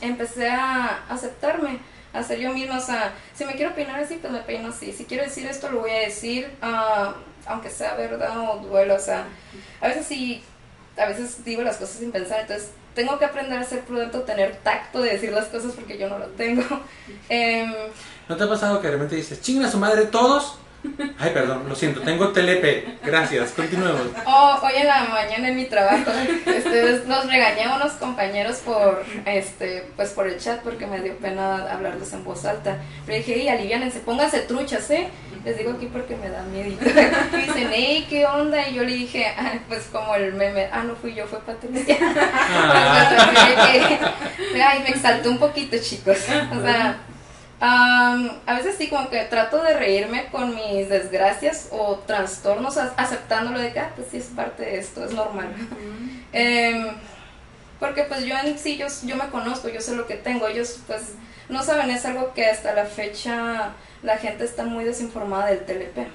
empecé 0.00 0.48
a 0.48 1.04
aceptarme 1.08 1.78
a 2.12 2.24
ser 2.24 2.40
yo 2.40 2.52
misma, 2.52 2.78
o 2.78 2.80
sea, 2.80 3.12
si 3.32 3.44
me 3.44 3.54
quiero 3.54 3.76
peinar 3.76 4.00
así, 4.00 4.16
pues 4.16 4.32
me 4.32 4.40
peino 4.40 4.70
así, 4.70 4.92
si 4.92 5.04
quiero 5.04 5.22
decir 5.22 5.46
esto, 5.46 5.70
lo 5.70 5.82
voy 5.82 5.92
a 5.92 6.00
decir, 6.00 6.50
uh, 6.64 7.12
aunque 7.46 7.70
sea 7.70 7.94
verdad 7.94 8.50
o 8.50 8.58
duelo, 8.58 8.94
o 8.94 9.00
sea, 9.00 9.26
a 9.80 9.88
veces 9.88 10.06
sí, 10.06 10.42
a 10.96 11.06
veces 11.06 11.44
digo 11.44 11.62
las 11.62 11.76
cosas 11.76 11.96
sin 11.96 12.12
pensar, 12.12 12.40
entonces 12.40 12.70
tengo 12.94 13.18
que 13.18 13.26
aprender 13.26 13.58
a 13.58 13.64
ser 13.64 13.80
prudente 13.80 14.18
tener 14.20 14.56
tacto 14.56 15.02
de 15.02 15.10
decir 15.12 15.30
las 15.32 15.46
cosas 15.46 15.72
porque 15.74 15.98
yo 15.98 16.08
no 16.08 16.18
lo 16.18 16.26
tengo. 16.28 16.62
Eh, 17.28 17.90
¿No 18.28 18.36
te 18.36 18.44
ha 18.44 18.48
pasado 18.48 18.80
que 18.80 18.86
de 18.86 18.92
repente 18.94 19.16
dices, 19.16 19.40
chinga 19.40 19.70
su 19.70 19.78
madre 19.78 20.06
todos? 20.06 20.58
Ay, 21.18 21.30
perdón, 21.32 21.68
lo 21.68 21.74
siento, 21.74 22.00
tengo 22.02 22.28
telepe. 22.28 22.98
Gracias, 23.04 23.52
continuemos. 23.52 24.08
Oh, 24.26 24.58
hoy 24.62 24.72
en 24.76 24.86
la 24.86 25.04
mañana 25.04 25.48
en 25.48 25.56
mi 25.56 25.64
trabajo 25.64 26.10
este, 26.46 27.02
nos 27.06 27.26
regañé 27.26 27.64
a 27.64 27.76
unos 27.76 27.92
compañeros 27.94 28.56
por 28.58 29.04
este 29.24 29.90
pues 29.96 30.10
por 30.10 30.26
el 30.26 30.38
chat 30.38 30.60
porque 30.62 30.86
me 30.86 31.00
dio 31.00 31.16
pena 31.18 31.72
hablarles 31.72 32.12
en 32.12 32.24
voz 32.24 32.44
alta. 32.44 32.78
Pero 33.06 33.18
dije, 33.18 33.38
y 33.38 33.48
aliviánense, 33.48 34.00
pónganse 34.00 34.40
truchas, 34.40 34.90
¿eh? 34.90 35.08
Les 35.44 35.56
digo 35.56 35.70
aquí 35.70 35.86
porque 35.86 36.16
me 36.16 36.28
da 36.28 36.42
miedo. 36.42 36.70
Y 36.70 37.36
dicen, 37.46 37.70
hey, 37.72 38.06
¿qué 38.10 38.26
onda? 38.26 38.68
Y 38.68 38.74
yo 38.74 38.82
le 38.82 38.92
dije, 38.92 39.32
ah, 39.38 39.52
pues 39.68 39.84
como 39.92 40.16
el 40.16 40.32
meme, 40.34 40.68
ah, 40.72 40.82
no 40.82 40.96
fui 40.96 41.14
yo, 41.14 41.24
fue 41.26 41.38
Patricia. 41.40 41.96
Ah. 42.00 43.20
Ay, 44.68 44.82
me 44.82 44.88
exaltó 44.88 45.30
un 45.30 45.38
poquito, 45.38 45.76
chicos. 45.78 46.16
O 46.50 46.60
sea, 46.62 46.98
Um, 47.58 48.30
a 48.44 48.54
veces 48.54 48.76
sí, 48.76 48.88
como 48.88 49.08
que 49.08 49.24
trato 49.24 49.62
de 49.62 49.72
reírme 49.72 50.26
con 50.30 50.54
mis 50.54 50.90
desgracias 50.90 51.68
o 51.70 51.96
trastornos, 52.06 52.76
aceptándolo 52.76 53.58
de 53.58 53.72
que, 53.72 53.80
ah, 53.80 53.92
pues 53.96 54.08
sí 54.10 54.18
es 54.18 54.26
parte 54.26 54.62
de 54.62 54.78
esto, 54.78 55.04
es 55.04 55.12
normal. 55.12 55.48
eh, 56.34 56.92
porque 57.80 58.02
pues 58.04 58.24
yo 58.26 58.36
en 58.36 58.58
sí, 58.58 58.76
yo, 58.76 58.86
yo 59.04 59.16
me 59.16 59.28
conozco, 59.28 59.70
yo 59.70 59.80
sé 59.80 59.96
lo 59.96 60.06
que 60.06 60.16
tengo, 60.16 60.46
ellos 60.48 60.80
pues 60.86 61.14
no 61.48 61.62
saben, 61.62 61.90
es 61.90 62.04
algo 62.04 62.34
que 62.34 62.44
hasta 62.44 62.74
la 62.74 62.84
fecha 62.84 63.72
la 64.02 64.18
gente 64.18 64.44
está 64.44 64.64
muy 64.64 64.84
desinformada 64.84 65.46
del 65.46 65.60
TLP. 65.60 66.08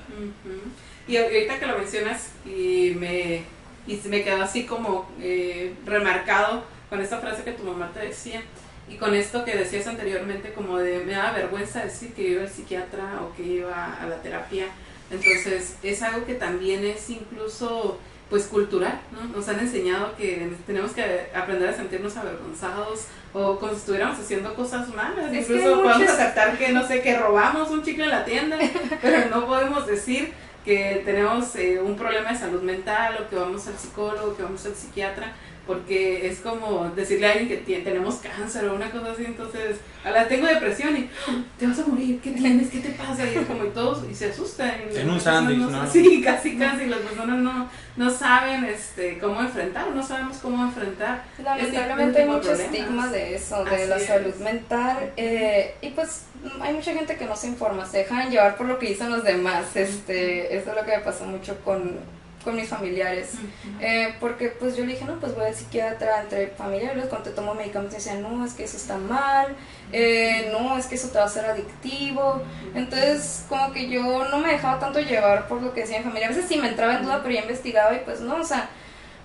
Y 1.07 1.17
ahorita 1.17 1.59
que 1.59 1.65
lo 1.65 1.77
mencionas 1.77 2.29
y 2.45 2.93
me, 2.99 3.43
y 3.87 3.99
me 4.05 4.23
quedó 4.23 4.43
así 4.43 4.65
como 4.65 5.09
eh, 5.19 5.73
remarcado 5.85 6.63
con 6.89 7.01
esta 7.01 7.19
frase 7.19 7.43
que 7.43 7.53
tu 7.53 7.63
mamá 7.63 7.91
te 7.93 8.01
decía 8.01 8.43
y 8.91 8.97
con 8.97 9.13
esto 9.15 9.45
que 9.45 9.55
decías 9.55 9.87
anteriormente 9.87 10.51
como 10.53 10.77
de 10.77 10.99
me 10.99 11.13
da 11.13 11.31
vergüenza 11.31 11.83
decir 11.83 12.13
que 12.13 12.29
iba 12.29 12.41
al 12.41 12.49
psiquiatra 12.49 13.21
o 13.21 13.33
que 13.35 13.43
iba 13.43 13.93
a 13.93 14.05
la 14.05 14.21
terapia. 14.21 14.65
Entonces 15.09 15.75
es 15.81 16.01
algo 16.01 16.25
que 16.25 16.35
también 16.35 16.85
es 16.85 17.09
incluso 17.09 17.99
pues 18.29 18.45
cultural, 18.45 19.01
¿no? 19.11 19.25
Nos 19.35 19.49
han 19.49 19.59
enseñado 19.59 20.15
que 20.15 20.49
tenemos 20.65 20.91
que 20.91 21.03
aprender 21.35 21.67
a 21.67 21.73
sentirnos 21.73 22.15
avergonzados 22.15 23.07
o 23.33 23.59
como 23.59 23.73
si 23.73 23.79
estuviéramos 23.79 24.17
haciendo 24.19 24.53
cosas 24.55 24.87
malas. 24.89 25.33
Incluso 25.33 25.81
podemos 25.83 26.09
aceptar 26.09 26.57
que, 26.57 26.69
no 26.69 26.87
sé, 26.87 27.01
que 27.01 27.17
robamos 27.17 27.69
un 27.71 27.83
chicle 27.83 28.05
en 28.05 28.09
la 28.09 28.23
tienda, 28.23 28.57
pero 29.01 29.29
no 29.29 29.45
podemos 29.45 29.85
decir 29.85 30.31
que 30.63 31.01
tenemos 31.03 31.55
eh, 31.55 31.81
un 31.81 31.97
problema 31.97 32.31
de 32.31 32.37
salud 32.37 32.61
mental 32.61 33.17
o 33.19 33.29
que 33.29 33.35
vamos 33.35 33.67
al 33.67 33.77
psicólogo, 33.77 34.37
que 34.37 34.43
vamos 34.43 34.65
al 34.65 34.75
psiquiatra, 34.75 35.33
porque 35.67 36.27
es 36.27 36.39
como 36.39 36.89
decirle 36.95 37.27
a 37.27 37.31
alguien 37.33 37.63
que 37.63 37.79
tenemos 37.79 38.15
cáncer 38.15 38.65
o 38.65 38.75
una 38.75 38.89
cosa 38.89 39.11
así, 39.11 39.25
entonces, 39.25 39.77
a 40.03 40.11
la 40.11 40.27
tengo 40.27 40.47
depresión 40.47 40.97
y 40.97 41.09
¡Ah! 41.27 41.43
te 41.57 41.67
vas 41.67 41.79
a 41.79 41.85
morir, 41.85 42.19
¿qué 42.21 42.31
tienes? 42.31 42.69
¿Qué 42.69 42.79
te 42.79 42.89
pasa? 42.89 43.23
Y 43.25 43.37
es 43.37 43.45
como 43.45 43.65
y 43.65 43.69
todos, 43.69 44.03
y 44.09 44.15
se 44.15 44.31
asustan. 44.31 44.71
En 44.95 45.09
un 45.09 45.19
sándwich, 45.19 45.57
¿no? 45.57 45.89
Sí, 45.89 46.21
casi, 46.23 46.57
casi, 46.57 46.87
las 46.87 46.99
personas 46.99 47.39
no, 47.39 47.69
no 47.95 48.09
saben 48.09 48.65
este, 48.65 49.19
cómo 49.19 49.41
enfrentar, 49.41 49.89
no 49.91 50.03
sabemos 50.03 50.37
cómo 50.37 50.63
enfrentar. 50.63 51.23
Lamentablemente 51.43 52.23
hay 52.23 52.29
mucho 52.29 52.53
estigma 52.53 53.07
de 53.07 53.35
eso, 53.35 53.63
de 53.63 53.87
la 53.87 53.99
salud 53.99 54.35
mental, 54.35 55.11
eh, 55.15 55.75
y 55.81 55.89
pues 55.91 56.25
hay 56.59 56.73
mucha 56.73 56.93
gente 56.93 57.15
que 57.17 57.25
no 57.25 57.35
se 57.35 57.47
informa, 57.47 57.85
se 57.85 57.99
dejan 57.99 58.31
llevar 58.31 58.57
por 58.57 58.65
lo 58.65 58.79
que 58.79 58.87
dicen 58.87 59.11
los 59.11 59.23
demás, 59.23 59.75
este, 59.75 60.55
eso 60.55 60.71
es 60.71 60.75
lo 60.75 60.85
que 60.85 60.97
me 60.97 61.03
pasó 61.03 61.25
mucho 61.25 61.57
con 61.63 61.99
con 62.43 62.55
mis 62.55 62.67
familiares. 62.67 63.33
Eh, 63.79 64.15
porque 64.19 64.49
pues 64.49 64.75
yo 64.75 64.85
le 64.85 64.93
dije, 64.93 65.05
no, 65.05 65.19
pues 65.19 65.35
voy 65.35 65.45
al 65.45 65.55
psiquiatra 65.55 66.21
entre 66.21 66.47
familiares, 66.47 67.05
cuando 67.05 67.29
te 67.29 67.35
tomo 67.35 67.53
medicamentos 67.53 67.97
decían, 67.97 68.21
no, 68.21 68.45
es 68.45 68.53
que 68.53 68.63
eso 68.63 68.77
está 68.77 68.97
mal, 68.97 69.55
eh, 69.91 70.49
no, 70.51 70.77
es 70.77 70.85
que 70.87 70.95
eso 70.95 71.09
te 71.09 71.17
va 71.17 71.23
a 71.23 71.27
hacer 71.27 71.45
adictivo. 71.45 72.41
Entonces 72.75 73.45
como 73.49 73.71
que 73.71 73.89
yo 73.89 74.25
no 74.29 74.39
me 74.39 74.51
dejaba 74.53 74.79
tanto 74.79 74.99
llevar 74.99 75.47
por 75.47 75.61
lo 75.61 75.73
que 75.73 75.81
decían 75.81 76.03
familia. 76.03 76.27
A 76.27 76.31
veces 76.31 76.45
sí 76.47 76.57
me 76.57 76.69
entraba 76.69 76.95
en 76.95 77.03
duda, 77.03 77.19
pero 77.21 77.35
ya 77.35 77.41
investigaba 77.41 77.93
y 77.95 77.99
pues 77.99 78.21
no, 78.21 78.35
o 78.37 78.43
sea, 78.43 78.69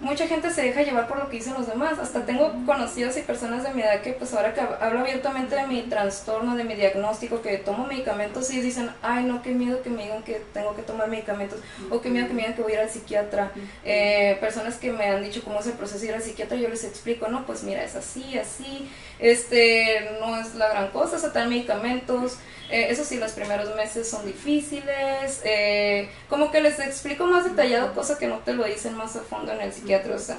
mucha 0.00 0.26
gente 0.26 0.50
se 0.50 0.62
deja 0.62 0.82
llevar 0.82 1.08
por 1.08 1.18
lo 1.18 1.28
que 1.28 1.36
dicen 1.36 1.54
los 1.54 1.66
demás. 1.66 1.98
Hasta 1.98 2.26
tengo 2.26 2.52
conocidos 2.64 3.16
y 3.16 3.22
personas 3.22 3.62
de 3.62 3.72
mi 3.72 3.82
edad 3.82 4.00
que 4.00 4.12
pues 4.12 4.32
ahora 4.34 4.54
que 4.54 4.60
hablo 4.60 5.00
abiertamente 5.00 5.56
de 5.56 5.66
mi 5.66 5.82
trastorno, 5.82 6.56
de 6.56 6.64
mi 6.64 6.74
diagnóstico, 6.74 7.42
que 7.42 7.58
tomo 7.58 7.86
medicamentos 7.86 8.50
y 8.50 8.60
dicen, 8.60 8.90
ay 9.02 9.24
no, 9.24 9.42
qué 9.42 9.50
miedo 9.50 9.82
que 9.82 9.90
me 9.90 10.04
digan 10.04 10.22
que 10.22 10.42
tengo 10.52 10.74
que 10.74 10.82
tomar 10.82 11.08
medicamentos, 11.08 11.60
o 11.90 12.00
qué 12.00 12.10
miedo 12.10 12.26
que 12.26 12.34
me 12.34 12.42
digan 12.42 12.54
que 12.54 12.62
voy 12.62 12.72
a 12.72 12.74
ir 12.76 12.80
al 12.80 12.90
psiquiatra. 12.90 13.52
Eh, 13.84 14.36
personas 14.40 14.76
que 14.76 14.92
me 14.92 15.06
han 15.06 15.22
dicho 15.22 15.42
cómo 15.42 15.60
es 15.60 15.66
el 15.66 15.72
proceso 15.74 16.00
de 16.00 16.06
ir 16.06 16.14
al 16.14 16.22
psiquiatra, 16.22 16.56
yo 16.56 16.68
les 16.68 16.84
explico, 16.84 17.28
no, 17.28 17.46
pues 17.46 17.62
mira, 17.62 17.82
es 17.82 17.94
así, 17.94 18.38
así, 18.38 18.90
este, 19.18 20.10
no 20.20 20.38
es 20.38 20.54
la 20.54 20.68
gran 20.68 20.88
cosa, 20.88 21.32
traen 21.32 21.48
medicamentos. 21.48 22.38
Eh, 22.70 22.88
eso 22.90 23.04
sí, 23.04 23.16
los 23.18 23.32
primeros 23.32 23.74
meses 23.76 24.08
son 24.08 24.26
difíciles. 24.26 25.40
Eh, 25.44 26.08
como 26.28 26.50
que 26.50 26.60
les 26.60 26.78
explico 26.80 27.24
más 27.26 27.44
detallado, 27.44 27.94
cosa 27.94 28.18
que 28.18 28.26
no 28.26 28.38
te 28.38 28.54
lo 28.54 28.64
dicen 28.64 28.94
más 28.96 29.16
a 29.16 29.20
fondo 29.20 29.52
en 29.52 29.60
el 29.60 29.72
psiquiatra. 29.72 29.85
O 29.94 30.18
sea, 30.18 30.38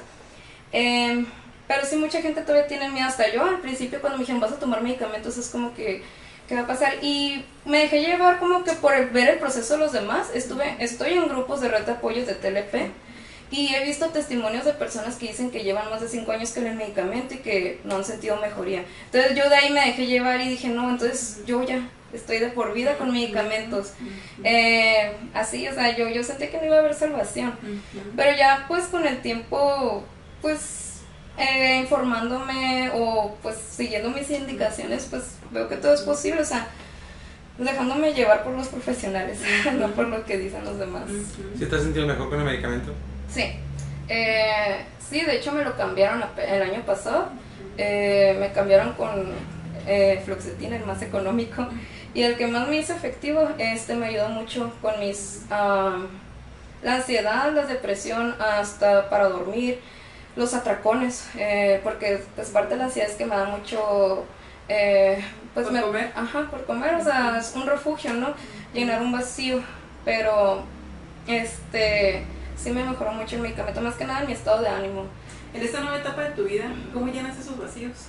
em, 0.72 1.26
pero 1.66 1.84
sí, 1.86 1.96
mucha 1.96 2.20
gente 2.22 2.42
todavía 2.42 2.66
tiene 2.66 2.88
miedo. 2.90 3.06
Hasta 3.06 3.32
yo 3.32 3.44
al 3.44 3.60
principio, 3.60 4.00
cuando 4.00 4.18
me 4.18 4.22
dijeron 4.22 4.40
vas 4.40 4.52
a 4.52 4.58
tomar 4.58 4.82
medicamentos, 4.82 5.36
es 5.36 5.48
como 5.48 5.74
que, 5.74 6.02
¿qué 6.48 6.54
va 6.54 6.62
a 6.62 6.66
pasar? 6.66 6.96
Y 7.02 7.44
me 7.64 7.78
dejé 7.80 8.00
llevar 8.00 8.38
como 8.38 8.64
que 8.64 8.72
por 8.72 9.10
ver 9.10 9.28
el 9.28 9.38
proceso 9.38 9.74
de 9.74 9.80
los 9.80 9.92
demás. 9.92 10.28
Estuve, 10.34 10.76
estoy 10.78 11.14
en 11.14 11.28
grupos 11.28 11.60
de 11.60 11.68
red 11.68 11.84
de 11.84 11.92
apoyo 11.92 12.24
de 12.24 12.34
TLP. 12.34 12.90
Y 13.50 13.74
he 13.74 13.84
visto 13.84 14.08
testimonios 14.08 14.66
de 14.66 14.74
personas 14.74 15.16
que 15.16 15.28
dicen 15.28 15.50
que 15.50 15.64
llevan 15.64 15.88
más 15.88 16.02
de 16.02 16.08
5 16.08 16.30
años 16.32 16.50
con 16.50 16.66
el 16.66 16.74
medicamento 16.74 17.34
y 17.34 17.38
que 17.38 17.80
no 17.84 17.96
han 17.96 18.04
sentido 18.04 18.36
mejoría. 18.36 18.84
Entonces 19.06 19.34
yo 19.34 19.48
de 19.48 19.56
ahí 19.56 19.70
me 19.70 19.80
dejé 19.86 20.06
llevar 20.06 20.40
y 20.42 20.50
dije, 20.50 20.68
no, 20.68 20.90
entonces 20.90 21.38
yo 21.46 21.62
ya 21.62 21.88
estoy 22.12 22.38
de 22.38 22.48
por 22.48 22.72
vida 22.74 22.96
con 22.96 23.12
medicamentos. 23.12 23.92
Eh, 24.44 25.12
así, 25.34 25.66
o 25.68 25.74
sea, 25.74 25.96
yo, 25.96 26.08
yo 26.08 26.22
sentí 26.22 26.48
que 26.48 26.58
no 26.58 26.66
iba 26.66 26.76
a 26.76 26.80
haber 26.80 26.94
salvación. 26.94 27.54
Pero 28.16 28.36
ya 28.36 28.64
pues 28.68 28.84
con 28.86 29.06
el 29.06 29.20
tiempo, 29.20 30.04
pues 30.42 31.00
eh, 31.36 31.78
informándome 31.80 32.90
o 32.94 33.36
pues 33.42 33.56
siguiendo 33.56 34.10
mis 34.10 34.30
indicaciones, 34.30 35.06
pues 35.10 35.36
veo 35.50 35.68
que 35.68 35.76
todo 35.76 35.94
es 35.94 36.02
posible, 36.02 36.42
o 36.42 36.44
sea, 36.44 36.68
dejándome 37.58 38.12
llevar 38.12 38.44
por 38.44 38.54
los 38.54 38.68
profesionales, 38.68 39.40
no 39.78 39.88
por 39.88 40.08
lo 40.08 40.24
que 40.24 40.38
dicen 40.38 40.64
los 40.64 40.78
demás. 40.78 41.04
¿Sí 41.58 41.66
te 41.66 41.76
has 41.76 41.82
sentido 41.82 42.06
mejor 42.06 42.30
con 42.30 42.40
el 42.40 42.44
medicamento? 42.44 42.92
Sí. 43.32 43.52
Eh, 44.08 44.84
sí, 44.98 45.20
de 45.20 45.36
hecho 45.36 45.52
me 45.52 45.64
lo 45.64 45.76
cambiaron 45.76 46.24
el 46.38 46.62
año 46.62 46.82
pasado. 46.84 47.28
Eh, 47.76 48.36
me 48.40 48.50
cambiaron 48.52 48.94
con 48.94 49.32
eh, 49.86 50.20
fluoxetina, 50.24 50.76
el 50.76 50.84
más 50.84 51.02
económico. 51.02 51.66
Y 52.14 52.22
el 52.22 52.36
que 52.36 52.46
más 52.46 52.68
me 52.68 52.78
hizo 52.78 52.94
efectivo, 52.94 53.48
este 53.58 53.94
me 53.94 54.06
ayudó 54.06 54.28
mucho 54.30 54.72
con 54.80 54.98
mis... 55.00 55.42
la 55.50 56.94
ansiedad, 56.94 57.52
la 57.52 57.66
depresión, 57.66 58.34
hasta 58.40 59.08
para 59.10 59.28
dormir, 59.28 59.80
los 60.36 60.54
atracones, 60.54 61.28
eh, 61.36 61.80
porque 61.82 62.22
pues 62.34 62.48
parte 62.50 62.74
de 62.74 62.78
la 62.78 62.84
ansiedad 62.84 63.10
es 63.10 63.16
que 63.16 63.26
me 63.26 63.36
da 63.36 63.44
mucho... 63.44 64.24
pues 64.66 65.66
¿Por 65.66 65.72
me, 65.72 65.80
comer? 65.80 66.12
Ajá, 66.14 66.48
por 66.50 66.64
comer, 66.64 66.94
o 66.94 67.04
sea, 67.04 67.38
es 67.38 67.52
un 67.54 67.66
refugio, 67.66 68.14
¿no? 68.14 68.34
Llenar 68.72 69.00
un 69.02 69.12
vacío, 69.12 69.62
pero 70.04 70.62
este 71.26 72.24
sí 72.56 72.70
me 72.70 72.82
mejoró 72.82 73.12
mucho 73.12 73.36
el 73.36 73.42
medicamento, 73.42 73.80
más 73.80 73.94
que 73.94 74.04
nada 74.04 74.20
en 74.20 74.26
mi 74.26 74.32
estado 74.32 74.62
de 74.62 74.68
ánimo. 74.68 75.04
En 75.54 75.62
esta 75.62 75.80
nueva 75.80 75.98
etapa 75.98 76.22
de 76.22 76.30
tu 76.30 76.44
vida, 76.44 76.66
¿cómo 76.92 77.06
llenas 77.06 77.38
esos 77.38 77.58
vacíos? 77.58 78.08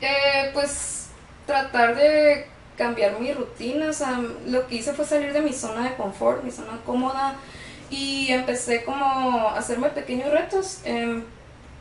Eh, 0.00 0.50
pues 0.52 1.08
tratar 1.46 1.94
de 1.94 2.46
cambiar 2.76 3.18
mi 3.20 3.32
rutina, 3.32 3.90
o 3.90 3.92
sea, 3.92 4.20
lo 4.46 4.66
que 4.66 4.76
hice 4.76 4.92
fue 4.92 5.04
salir 5.04 5.32
de 5.32 5.42
mi 5.42 5.52
zona 5.52 5.88
de 5.88 5.96
confort, 5.96 6.42
mi 6.42 6.50
zona 6.50 6.80
cómoda, 6.86 7.36
y 7.90 8.32
empecé 8.32 8.84
como 8.84 9.04
a 9.04 9.58
hacerme 9.58 9.90
pequeños 9.90 10.30
retos, 10.30 10.80
eh, 10.84 11.22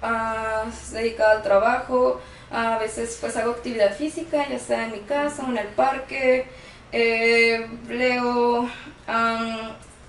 a, 0.01 0.65
dedicada 0.91 1.31
al 1.33 1.43
trabajo, 1.43 2.19
a 2.51 2.77
veces 2.79 3.17
pues 3.21 3.37
hago 3.37 3.51
actividad 3.51 3.95
física, 3.95 4.47
ya 4.49 4.59
sea 4.59 4.85
en 4.85 4.91
mi 4.91 4.99
casa 4.99 5.43
o 5.45 5.49
en 5.49 5.57
el 5.57 5.67
parque, 5.67 6.47
eh, 6.91 7.67
leo, 7.87 8.67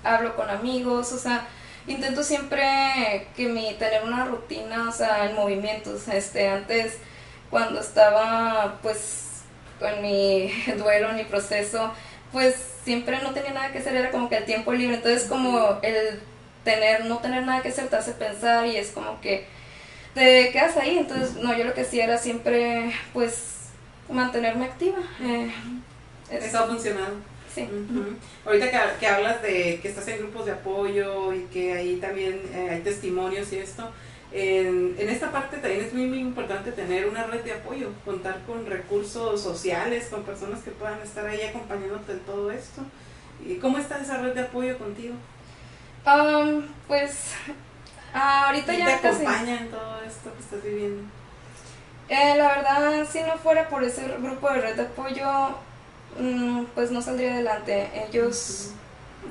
hablo 0.03 0.35
con 0.35 0.49
amigos, 0.49 1.11
o 1.13 1.17
sea, 1.17 1.47
intento 1.87 2.23
siempre 2.23 3.27
que 3.35 3.47
mi 3.47 3.73
tener 3.75 4.03
una 4.03 4.25
rutina, 4.25 4.89
o 4.89 4.91
sea, 4.91 5.29
en 5.29 5.35
movimientos, 5.35 6.07
este, 6.07 6.49
antes 6.49 6.97
cuando 7.49 7.81
estaba 7.81 8.79
pues 8.81 9.30
con 9.81 10.01
mi 10.01 10.49
duelo, 10.77 11.11
mi 11.13 11.25
proceso, 11.25 11.91
pues 12.31 12.55
siempre 12.85 13.21
no 13.21 13.31
tenía 13.31 13.51
nada 13.51 13.71
que 13.73 13.79
hacer, 13.79 13.95
era 13.95 14.11
como 14.11 14.29
que 14.29 14.37
el 14.37 14.45
tiempo 14.45 14.71
libre, 14.71 14.95
entonces 14.95 15.27
como 15.27 15.79
el 15.81 16.21
tener, 16.63 17.05
no 17.05 17.17
tener 17.17 17.43
nada 17.43 17.61
que 17.61 17.69
hacer 17.69 17.89
te 17.89 17.97
hace 17.97 18.13
pensar 18.13 18.65
y 18.65 18.77
es 18.77 18.91
como 18.91 19.19
que 19.19 19.45
te 20.13 20.51
quedas 20.51 20.77
ahí, 20.77 20.97
entonces 20.97 21.35
no, 21.35 21.57
yo 21.57 21.65
lo 21.65 21.73
que 21.73 21.81
hacía 21.81 22.05
era 22.05 22.17
siempre 22.17 22.93
pues 23.13 23.55
mantenerme 24.09 24.65
activa. 24.65 24.99
Eh, 25.21 25.51
Eso 26.29 26.59
ha 26.59 26.67
funcionado. 26.67 27.15
Sí. 27.53 27.67
Ahorita 28.45 28.71
que, 28.71 28.77
que, 28.99 29.07
hablas 29.07 29.41
de 29.41 29.79
que 29.81 29.89
estás 29.89 30.07
en 30.07 30.19
grupos 30.19 30.45
de 30.45 30.53
apoyo 30.53 31.33
y 31.33 31.41
que 31.45 31.73
ahí 31.73 31.97
también 31.97 32.41
eh, 32.53 32.69
hay 32.71 32.79
testimonios 32.81 33.51
y 33.51 33.57
esto, 33.57 33.91
en, 34.31 34.95
en, 34.97 35.09
esta 35.09 35.31
parte 35.31 35.57
también 35.57 35.85
es 35.85 35.93
muy, 35.93 36.05
muy 36.05 36.19
importante 36.19 36.71
tener 36.71 37.07
una 37.07 37.25
red 37.25 37.43
de 37.43 37.53
apoyo, 37.53 37.91
contar 38.05 38.39
con 38.47 38.65
recursos 38.65 39.41
sociales, 39.41 40.07
con 40.09 40.23
personas 40.23 40.61
que 40.61 40.71
puedan 40.71 40.99
estar 41.01 41.25
ahí 41.25 41.41
acompañándote 41.41 42.13
en 42.13 42.19
todo 42.21 42.51
esto. 42.51 42.81
¿Y 43.45 43.55
cómo 43.55 43.77
está 43.77 43.99
esa 43.99 44.17
red 44.17 44.33
de 44.33 44.41
apoyo 44.41 44.77
contigo? 44.77 45.15
Um, 46.05 46.63
pues 46.87 47.33
ahorita 48.13 48.73
ya 48.73 48.99
te 48.99 49.07
acompaña 49.07 49.61
en 49.61 49.69
todo 49.69 50.01
esto 50.05 50.33
que 50.33 50.39
estás 50.39 50.63
viviendo? 50.63 51.03
Eh, 52.09 52.35
la 52.37 52.47
verdad, 52.55 53.07
si 53.09 53.21
no 53.21 53.37
fuera 53.37 53.69
por 53.69 53.83
ese 53.83 54.07
grupo 54.19 54.49
de 54.49 54.61
red 54.61 54.75
de 54.75 54.81
apoyo, 54.81 55.55
Mm, 56.17 56.65
pues 56.75 56.91
no 56.91 57.01
saldría 57.01 57.33
adelante. 57.33 57.89
Ellos, 58.07 58.71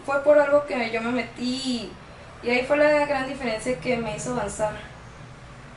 fue 0.06 0.22
por 0.22 0.38
algo 0.38 0.64
que 0.66 0.90
yo 0.90 1.00
me 1.02 1.12
metí 1.12 1.90
y 2.42 2.50
ahí 2.50 2.64
fue 2.64 2.76
la 2.76 3.06
gran 3.06 3.28
diferencia 3.28 3.78
que 3.80 3.96
me 3.96 4.16
hizo 4.16 4.32
avanzar. 4.32 4.72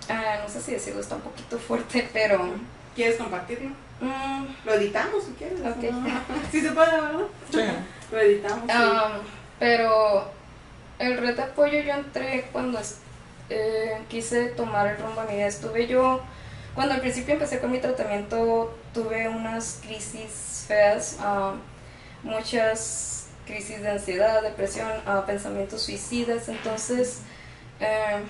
Ah, 0.09 0.39
no 0.43 0.49
sé 0.49 0.61
si 0.61 0.71
decirlo, 0.71 1.01
está 1.01 1.15
un 1.15 1.21
poquito 1.21 1.57
fuerte, 1.57 2.09
pero... 2.13 2.49
¿Quieres 2.95 3.17
compartirlo? 3.17 3.69
Mm. 4.01 4.45
Lo 4.65 4.73
editamos 4.73 5.23
si 5.23 5.31
quieres. 5.31 5.59
Okay. 5.59 5.91
sí 6.51 6.61
se 6.61 6.71
puede, 6.71 6.91
¿verdad? 6.91 7.25
Sí. 7.51 7.61
Lo 8.11 8.19
editamos. 8.19 8.71
pero 9.59 10.31
el 10.99 11.17
red 11.17 11.35
de 11.35 11.41
apoyo 11.41 11.79
yo 11.79 11.93
entré 11.93 12.47
cuando 12.51 12.79
eh, 13.49 13.97
quise 14.09 14.47
tomar 14.49 14.87
el 14.87 14.97
rumbo 14.97 15.21
a 15.21 15.25
mi 15.25 15.35
vida. 15.35 15.47
Estuve 15.47 15.87
yo, 15.87 16.21
cuando 16.75 16.93
al 16.93 17.01
principio 17.01 17.33
empecé 17.33 17.59
con 17.59 17.71
mi 17.71 17.79
tratamiento, 17.79 18.77
tuve 18.93 19.27
unas 19.27 19.79
crisis 19.83 20.65
feas, 20.67 21.17
ah, 21.19 21.55
muchas 22.23 23.13
crisis 23.45 23.81
de 23.81 23.89
ansiedad, 23.89 24.41
depresión, 24.41 24.89
uh, 25.07 25.25
pensamientos 25.25 25.81
suicidas. 25.81 26.47
Entonces, 26.49 27.19
eh, 27.79 28.23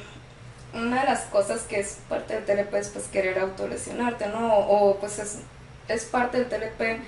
una 0.74 1.02
de 1.02 1.06
las 1.06 1.22
cosas 1.26 1.62
que 1.64 1.80
es 1.80 2.00
parte 2.10 2.40
del 2.40 2.46
TLP 2.46 2.74
es 2.76 2.90
pues 2.90 3.06
querer 3.06 3.40
autolesionarte, 3.40 4.28
¿no? 4.28 4.58
O, 4.58 5.00
pues 5.00 5.20
es, 5.20 5.40
es 5.88 6.06
parte 6.06 6.44
del 6.44 6.50
TLP 6.50 7.02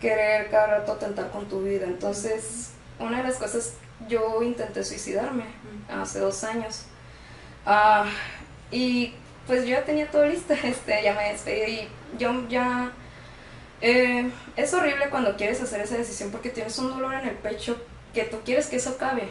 querer 0.00 0.50
cada 0.50 0.78
rato 0.78 0.92
atentar 0.92 1.30
con 1.30 1.48
tu 1.48 1.62
vida. 1.62 1.86
Entonces, 1.86 2.70
una 2.98 3.18
de 3.18 3.24
las 3.24 3.36
cosas, 3.36 3.74
yo 4.08 4.42
intenté 4.42 4.84
suicidarme 4.84 5.44
hace 5.90 6.20
dos 6.20 6.44
años. 6.44 6.84
Ah, 7.66 8.06
y 8.70 9.14
pues 9.46 9.62
yo 9.62 9.70
ya 9.70 9.84
tenía 9.84 10.10
todo 10.10 10.24
listo, 10.26 10.54
este, 10.62 11.02
ya 11.02 11.14
me 11.14 11.32
despedí 11.32 11.72
y 11.72 11.88
yo 12.18 12.48
ya... 12.48 12.92
Eh, 13.80 14.28
es 14.56 14.74
horrible 14.74 15.08
cuando 15.08 15.36
quieres 15.36 15.60
hacer 15.62 15.80
esa 15.80 15.96
decisión 15.96 16.32
porque 16.32 16.50
tienes 16.50 16.76
un 16.78 16.90
dolor 16.90 17.14
en 17.14 17.28
el 17.28 17.36
pecho 17.36 17.80
que 18.12 18.24
tú 18.24 18.38
quieres 18.44 18.66
que 18.66 18.76
eso 18.76 18.90
acabe. 18.90 19.28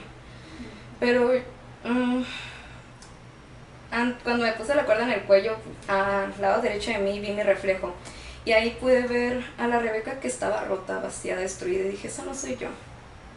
Pero 1.00 1.34
mm, 1.84 2.24
cuando 4.24 4.46
me 4.46 4.52
puse 4.54 4.76
la 4.76 4.86
cuerda 4.86 5.04
en 5.04 5.12
el 5.12 5.22
cuello, 5.22 5.56
al 5.88 6.34
lado 6.42 6.62
derecho 6.62 6.92
de 6.92 7.00
mí 7.00 7.20
vi 7.20 7.32
mi 7.32 7.44
reflejo. 7.44 7.94
Y 8.46 8.54
ahí 8.54 8.78
pude 8.80 9.02
ver 9.08 9.44
a 9.58 9.68
la 9.68 9.80
Rebeca 9.80 10.20
que 10.20 10.28
estaba 10.28 10.64
rota, 10.64 11.00
vacía, 11.00 11.36
destruida. 11.36 11.86
Y 11.86 11.90
dije, 11.90 12.08
esa 12.08 12.24
no 12.24 12.34
soy 12.34 12.56
yo. 12.56 12.70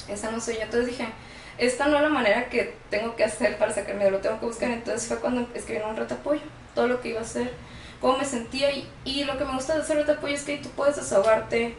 Esa 0.08 0.30
no 0.30 0.40
soy 0.40 0.54
yo. 0.54 0.62
Entonces 0.62 0.86
dije, 0.86 1.06
esta 1.58 1.88
no 1.88 1.96
es 1.96 2.02
la 2.02 2.08
manera 2.08 2.48
que 2.48 2.74
tengo 2.90 3.16
que 3.16 3.24
hacer 3.24 3.58
para 3.58 3.72
sacarme 3.72 4.04
de 4.04 4.12
lo 4.12 4.18
tengo 4.18 4.38
que 4.38 4.46
buscar. 4.46 4.70
Entonces 4.70 5.08
fue 5.08 5.18
cuando 5.18 5.48
escribí 5.54 5.80
un 5.82 5.96
reto 5.96 6.14
apoyo, 6.14 6.42
todo 6.74 6.86
lo 6.86 7.00
que 7.00 7.08
iba 7.08 7.18
a 7.18 7.24
hacer, 7.24 7.52
cómo 8.00 8.18
me 8.18 8.24
sentía. 8.24 8.70
Y, 8.70 8.88
y 9.04 9.24
lo 9.24 9.36
que 9.36 9.44
me 9.44 9.54
gusta 9.54 9.74
de 9.74 9.82
hacer 9.82 9.96
reto 9.96 10.12
apoyo 10.12 10.34
es 10.34 10.44
que 10.44 10.58
tú 10.58 10.68
puedes 10.70 10.96
desahogarte 10.96 11.74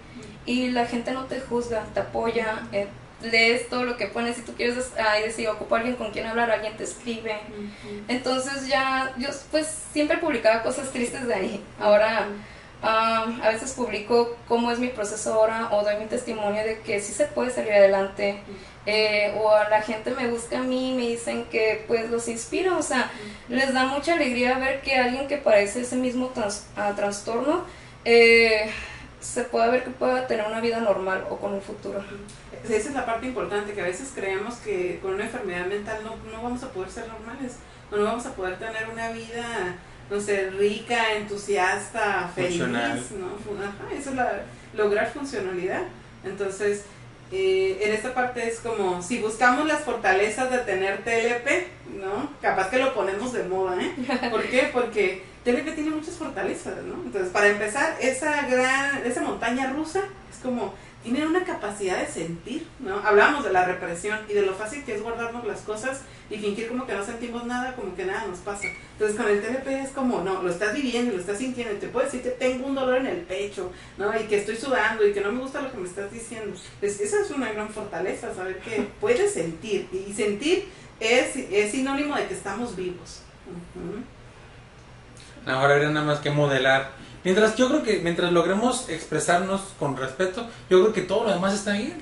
y 0.45 0.71
la 0.71 0.85
gente 0.85 1.11
no 1.11 1.25
te 1.25 1.39
juzga, 1.39 1.85
te 1.93 2.01
apoya. 2.01 2.63
Eh, 2.73 2.87
lees 3.23 3.69
todo 3.69 3.83
lo 3.83 3.97
que 3.97 4.07
pones, 4.07 4.35
si 4.35 4.41
tú 4.41 4.53
quieres 4.53 4.91
ahí 4.97 5.23
decir, 5.23 5.47
ocupo 5.47 5.75
a 5.75 5.79
alguien 5.79 5.95
con 5.95 6.11
quien 6.11 6.25
hablar, 6.25 6.51
alguien 6.51 6.75
te 6.77 6.83
escribe. 6.83 7.35
Entonces 8.07 8.67
ya, 8.67 9.13
yo 9.17 9.29
pues 9.51 9.67
siempre 9.91 10.17
publicaba 10.17 10.63
cosas 10.63 10.91
tristes 10.91 11.27
de 11.27 11.33
ahí. 11.33 11.63
Ahora 11.79 12.27
a 12.83 13.49
veces 13.51 13.73
publico 13.73 14.35
cómo 14.47 14.71
es 14.71 14.79
mi 14.79 14.87
proceso 14.87 15.33
ahora 15.33 15.69
o 15.71 15.83
doy 15.83 15.97
mi 15.97 16.05
testimonio 16.05 16.63
de 16.63 16.79
que 16.79 16.99
sí 16.99 17.13
se 17.13 17.25
puede 17.27 17.51
salir 17.51 17.73
adelante. 17.73 18.41
Eh, 18.87 19.35
o 19.39 19.51
a 19.51 19.69
la 19.69 19.83
gente 19.83 20.09
me 20.09 20.27
busca 20.27 20.57
a 20.57 20.63
mí 20.63 20.91
y 20.91 20.95
me 20.95 21.07
dicen 21.07 21.45
que 21.51 21.85
pues 21.87 22.09
los 22.09 22.27
inspiro, 22.27 22.79
o 22.79 22.81
sea, 22.81 23.11
les 23.47 23.75
da 23.75 23.85
mucha 23.85 24.13
alegría 24.13 24.57
ver 24.57 24.81
que 24.81 24.95
alguien 24.95 25.27
que 25.27 25.37
padece 25.37 25.81
ese 25.81 25.97
mismo 25.97 26.31
trastorno 26.95 27.63
eh, 28.05 28.71
se 29.21 29.43
pueda 29.43 29.69
ver 29.69 29.83
que 29.83 29.91
pueda 29.91 30.27
tener 30.27 30.45
una 30.45 30.59
vida 30.59 30.79
normal 30.81 31.25
o 31.29 31.37
con 31.37 31.53
un 31.53 31.61
futuro. 31.61 32.03
Esa 32.63 32.75
es 32.75 32.93
la 32.93 33.05
parte 33.05 33.27
importante, 33.27 33.73
que 33.73 33.81
a 33.81 33.85
veces 33.85 34.11
creemos 34.13 34.55
que 34.55 34.99
con 35.01 35.13
una 35.13 35.23
enfermedad 35.23 35.65
mental 35.65 35.99
no, 36.03 36.15
no 36.31 36.43
vamos 36.43 36.63
a 36.63 36.69
poder 36.69 36.89
ser 36.89 37.07
normales, 37.07 37.57
no 37.91 38.03
vamos 38.03 38.25
a 38.25 38.33
poder 38.33 38.57
tener 38.57 38.89
una 38.89 39.11
vida, 39.11 39.75
no 40.09 40.19
sé, 40.19 40.49
rica, 40.51 41.13
entusiasta, 41.15 42.29
feliz, 42.33 42.59
¿no? 42.59 42.77
Ajá, 42.77 43.93
eso 43.93 44.09
es 44.09 44.15
la, 44.15 44.43
lograr 44.73 45.11
funcionalidad. 45.11 45.83
Entonces, 46.23 46.85
eh, 47.31 47.79
en 47.81 47.93
esta 47.93 48.13
parte 48.13 48.47
es 48.47 48.59
como, 48.59 49.01
si 49.01 49.19
buscamos 49.19 49.65
las 49.65 49.81
fortalezas 49.81 50.51
de 50.51 50.57
tener 50.59 51.03
TLP, 51.03 51.99
¿no? 51.99 52.29
Capaz 52.41 52.69
que 52.69 52.77
lo 52.77 52.93
ponemos 52.93 53.31
de 53.31 53.43
moda, 53.43 53.81
¿eh? 53.81 53.93
¿Por 54.29 54.43
qué? 54.43 54.69
Porque 54.73 55.23
TLP 55.45 55.73
tiene 55.75 55.91
muchas 55.91 56.15
fortalezas, 56.15 56.83
¿no? 56.83 56.95
Entonces, 57.05 57.31
para 57.31 57.47
empezar, 57.47 57.95
esa 58.01 58.47
gran, 58.47 59.05
esa 59.05 59.21
montaña 59.21 59.71
rusa 59.71 60.01
es 60.29 60.37
como 60.43 60.73
tienen 61.03 61.27
una 61.27 61.43
capacidad 61.43 61.99
de 61.99 62.07
sentir, 62.07 62.67
¿no? 62.79 62.99
Hablábamos 62.99 63.43
de 63.43 63.51
la 63.51 63.65
represión 63.65 64.19
y 64.29 64.33
de 64.33 64.43
lo 64.43 64.53
fácil 64.53 64.83
que 64.83 64.95
es 64.95 65.01
guardarnos 65.01 65.45
las 65.45 65.61
cosas 65.61 66.01
y 66.29 66.37
fingir 66.37 66.67
como 66.67 66.85
que 66.85 66.93
no 66.93 67.03
sentimos 67.03 67.45
nada, 67.45 67.75
como 67.75 67.95
que 67.95 68.05
nada 68.05 68.25
nos 68.27 68.39
pasa. 68.39 68.67
Entonces 68.93 69.17
con 69.17 69.27
el 69.27 69.41
TLP 69.41 69.67
es 69.67 69.89
como, 69.89 70.21
no, 70.21 70.43
lo 70.43 70.49
estás 70.49 70.73
viviendo, 70.73 71.13
lo 71.13 71.19
estás 71.19 71.39
sintiendo 71.39 71.73
y 71.73 71.77
te 71.77 71.87
puedo 71.87 72.05
decir 72.05 72.21
que 72.21 72.29
tengo 72.29 72.67
un 72.67 72.75
dolor 72.75 72.97
en 72.97 73.07
el 73.07 73.17
pecho, 73.21 73.71
¿no? 73.97 74.17
Y 74.17 74.23
que 74.25 74.37
estoy 74.37 74.55
sudando 74.55 75.05
y 75.07 75.13
que 75.13 75.21
no 75.21 75.31
me 75.31 75.41
gusta 75.41 75.61
lo 75.61 75.71
que 75.71 75.77
me 75.77 75.87
estás 75.87 76.11
diciendo. 76.11 76.55
Pues 76.79 76.99
esa 76.99 77.21
es 77.21 77.31
una 77.31 77.51
gran 77.51 77.69
fortaleza, 77.69 78.33
saber 78.33 78.59
que 78.59 78.87
puedes 78.99 79.33
sentir 79.33 79.87
y 79.91 80.13
sentir 80.13 80.67
es, 80.99 81.35
es 81.35 81.71
sinónimo 81.71 82.15
de 82.15 82.27
que 82.27 82.35
estamos 82.35 82.75
vivos. 82.75 83.21
Ahora 85.47 85.75
era 85.77 85.89
nada 85.89 86.05
más 86.05 86.19
que 86.19 86.29
modelar 86.29 86.91
Mientras 87.23 87.55
yo 87.55 87.69
creo 87.69 87.83
que 87.83 87.99
mientras 87.99 88.31
logremos 88.31 88.89
expresarnos 88.89 89.61
con 89.79 89.95
respeto, 89.95 90.47
yo 90.69 90.81
creo 90.81 90.93
que 90.93 91.01
todo 91.01 91.25
lo 91.25 91.33
demás 91.33 91.53
está 91.53 91.73
bien. 91.73 92.01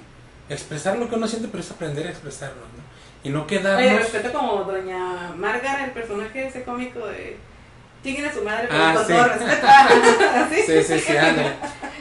Expresar 0.50 0.98
lo 0.98 1.10
que 1.10 1.16
uno 1.16 1.28
siente, 1.28 1.48
pero 1.50 1.62
es 1.62 1.72
aprender 1.72 2.08
a 2.08 2.10
expresarlo, 2.10 2.62
¿no? 2.62 2.90
Y 3.24 3.30
no 3.30 3.46
quedarnos... 3.46 3.86
Oye, 3.86 4.00
respeto 4.00 4.32
como 4.32 4.64
doña 4.64 5.34
Margaret, 5.36 5.88
el 5.88 5.92
personaje 5.92 6.48
ese 6.48 6.64
cómico 6.64 7.06
de... 7.06 7.38
Lleguen 8.02 8.26
a 8.26 8.34
su 8.34 8.42
madre, 8.44 8.68
pero 8.70 8.82
ah, 8.82 8.94
con 8.96 9.08
todo 9.08 9.24
respeto. 9.26 9.68
¿Sí? 10.50 10.84
sí, 10.84 11.00
sí. 11.00 11.14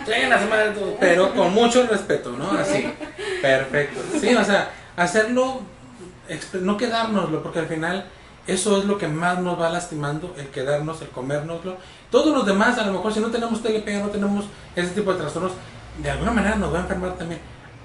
Lleguen 0.06 0.32
a 0.32 0.40
su 0.40 0.48
madre, 0.48 0.72
pero 1.00 1.34
con 1.34 1.52
mucho 1.52 1.86
respeto, 1.88 2.30
¿no? 2.30 2.52
Así. 2.52 2.88
Perfecto. 3.42 4.00
Sí, 4.20 4.32
o 4.32 4.44
sea, 4.44 4.70
hacerlo, 4.96 5.62
no 6.60 6.76
quedárnoslo, 6.76 7.42
porque 7.42 7.58
al 7.58 7.66
final 7.66 8.06
eso 8.48 8.78
es 8.78 8.86
lo 8.86 8.96
que 8.96 9.08
más 9.08 9.40
nos 9.40 9.60
va 9.60 9.68
lastimando, 9.68 10.34
el 10.38 10.48
quedarnos, 10.48 11.02
el 11.02 11.08
comérnoslo. 11.08 11.76
Todos 12.10 12.34
los 12.34 12.46
demás, 12.46 12.78
a 12.78 12.86
lo 12.86 12.94
mejor 12.94 13.12
si 13.12 13.20
no 13.20 13.28
tenemos 13.30 13.62
TLP, 13.62 13.86
no 14.02 14.08
tenemos 14.08 14.46
ese 14.74 14.90
tipo 14.92 15.12
de 15.12 15.20
trastornos, 15.20 15.52
de 16.02 16.10
alguna 16.10 16.32
manera 16.32 16.56
nos 16.56 16.72
va 16.72 16.78
a 16.78 16.82
enfermar 16.82 17.16
también. 17.18 17.40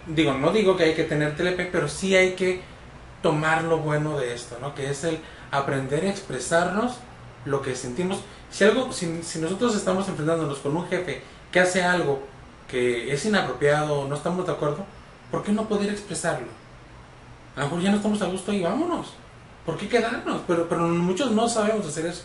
Digo, 0.08 0.34
no 0.34 0.52
digo 0.54 0.78
que 0.78 0.86
hay 0.86 0.93
que 0.93 1.04
tener 1.04 1.36
TLP, 1.36 1.69
pero 1.69 1.89
sí 1.89 2.15
hay 2.15 2.32
que 2.32 2.62
tomar 3.21 3.65
lo 3.65 3.80
bueno 3.80 4.17
de 4.17 4.34
esto, 4.34 4.58
¿no? 4.62 4.73
Que 4.73 4.89
es 4.89 5.04
el 5.04 5.19
aprender 5.52 6.06
a 6.06 6.10
expresarnos 6.10 6.93
lo 7.43 7.62
que 7.62 7.76
sentimos. 7.76 8.19
Si 8.49 8.63
algo, 8.63 8.93
si, 8.93 9.21
si 9.21 9.39
nosotros 9.39 9.76
estamos 9.76 10.08
enfrentándonos 10.08 10.60
con 10.60 10.78
un 10.78 10.88
jefe 10.88 11.21
que 11.52 11.60
hace 11.60 11.84
algo 11.84 12.23
que 12.69 13.13
es 13.13 13.26
inapropiado 13.26 14.08
no 14.08 14.15
estamos 14.15 14.45
de 14.45 14.54
acuerdo, 14.54 14.86
¿por 15.30 15.43
qué 15.43 15.52
no 15.52 15.67
poder 15.67 15.89
expresarlo? 15.89 16.47
A 17.56 17.60
lo 17.60 17.65
mejor 17.65 17.82
ya 17.82 17.91
no 17.91 17.97
estamos 17.97 18.21
a 18.21 18.28
gusto 18.28 18.54
y 18.54 18.62
vámonos. 18.62 19.13
¿Por 19.65 19.78
qué 19.78 19.88
quedarnos? 19.88 20.41
Pero, 20.47 20.67
pero 20.67 20.88
muchos 20.88 21.32
no 21.32 21.47
sabemos 21.49 21.88
hacer 21.88 22.06
eso. 22.06 22.23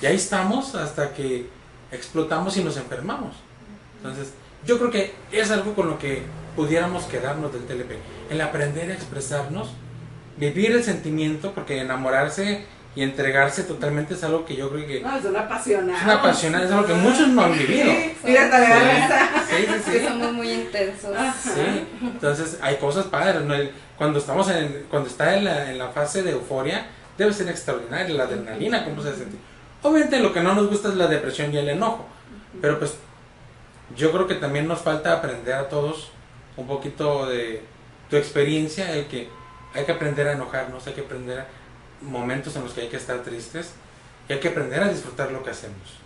Y 0.00 0.06
ahí 0.06 0.16
estamos 0.16 0.74
hasta 0.74 1.14
que 1.14 1.48
explotamos 1.90 2.56
y 2.56 2.64
nos 2.64 2.76
enfermamos. 2.76 3.36
Entonces, 3.98 4.32
yo 4.66 4.78
creo 4.78 4.90
que 4.90 5.14
es 5.30 5.50
algo 5.50 5.74
con 5.74 5.88
lo 5.88 5.98
que 5.98 6.22
pudiéramos 6.56 7.04
quedarnos 7.04 7.52
del 7.52 7.64
TLP. 7.66 7.92
El 8.30 8.40
aprender 8.40 8.90
a 8.90 8.94
expresarnos, 8.94 9.70
vivir 10.36 10.72
el 10.72 10.82
sentimiento, 10.82 11.52
porque 11.52 11.80
enamorarse 11.80 12.66
y 12.94 13.02
entregarse 13.02 13.62
totalmente 13.62 14.14
es 14.14 14.22
algo 14.22 14.44
que 14.44 14.54
yo 14.54 14.70
creo 14.70 14.86
que... 14.86 15.00
No, 15.00 15.16
es 15.16 15.24
una 15.24 15.40
apasionada. 15.40 15.98
Es 15.98 16.04
una 16.04 16.14
apasionada, 16.14 16.64
es 16.66 16.70
algo 16.70 16.86
que 16.86 16.94
muchos 16.94 17.28
no 17.28 17.42
han 17.42 17.56
vivido. 17.56 17.90
Sí, 17.90 18.14
mira, 18.24 18.50
sí, 19.48 19.56
sí, 19.56 19.92
sí, 19.92 20.06
Somos 20.06 20.32
muy 20.32 20.52
intensos. 20.52 21.16
Sí, 21.42 21.86
entonces 22.02 22.58
hay 22.60 22.76
cosas 22.76 23.06
padres. 23.06 23.42
¿no? 23.42 23.54
Cuando 23.96 24.18
estamos 24.18 24.50
en, 24.50 24.86
cuando 24.90 25.08
está 25.08 25.36
en 25.36 25.44
la, 25.44 25.70
en 25.70 25.78
la 25.78 25.88
fase 25.88 26.22
de 26.22 26.32
euforia, 26.32 26.86
debe 27.16 27.32
ser 27.32 27.48
extraordinaria 27.48 28.14
la 28.14 28.24
adrenalina, 28.24 28.84
cómo 28.84 29.02
se 29.02 29.14
siente. 29.14 29.36
Obviamente 29.82 30.20
lo 30.20 30.32
que 30.32 30.40
no 30.40 30.54
nos 30.54 30.68
gusta 30.68 30.88
es 30.88 30.96
la 30.96 31.06
depresión 31.06 31.52
y 31.52 31.56
el 31.56 31.68
enojo, 31.70 32.06
pero 32.60 32.78
pues 32.78 32.96
yo 33.96 34.12
creo 34.12 34.26
que 34.26 34.34
también 34.34 34.68
nos 34.68 34.80
falta 34.80 35.14
aprender 35.14 35.54
a 35.54 35.68
todos 35.68 36.10
un 36.56 36.66
poquito 36.66 37.26
de 37.26 37.62
tu 38.10 38.16
experiencia, 38.16 38.92
el 38.94 39.06
que 39.06 39.28
hay 39.74 39.84
que 39.84 39.92
aprender 39.92 40.28
a 40.28 40.32
enojarnos, 40.32 40.86
hay 40.86 40.92
que 40.92 41.00
aprender 41.00 41.40
a 41.40 41.46
momentos 42.02 42.56
en 42.56 42.64
los 42.64 42.72
que 42.72 42.82
hay 42.82 42.88
que 42.88 42.96
estar 42.96 43.22
tristes 43.22 43.72
y 44.28 44.32
hay 44.32 44.40
que 44.40 44.48
aprender 44.48 44.82
a 44.82 44.88
disfrutar 44.88 45.30
lo 45.30 45.42
que 45.42 45.50
hacemos. 45.50 45.98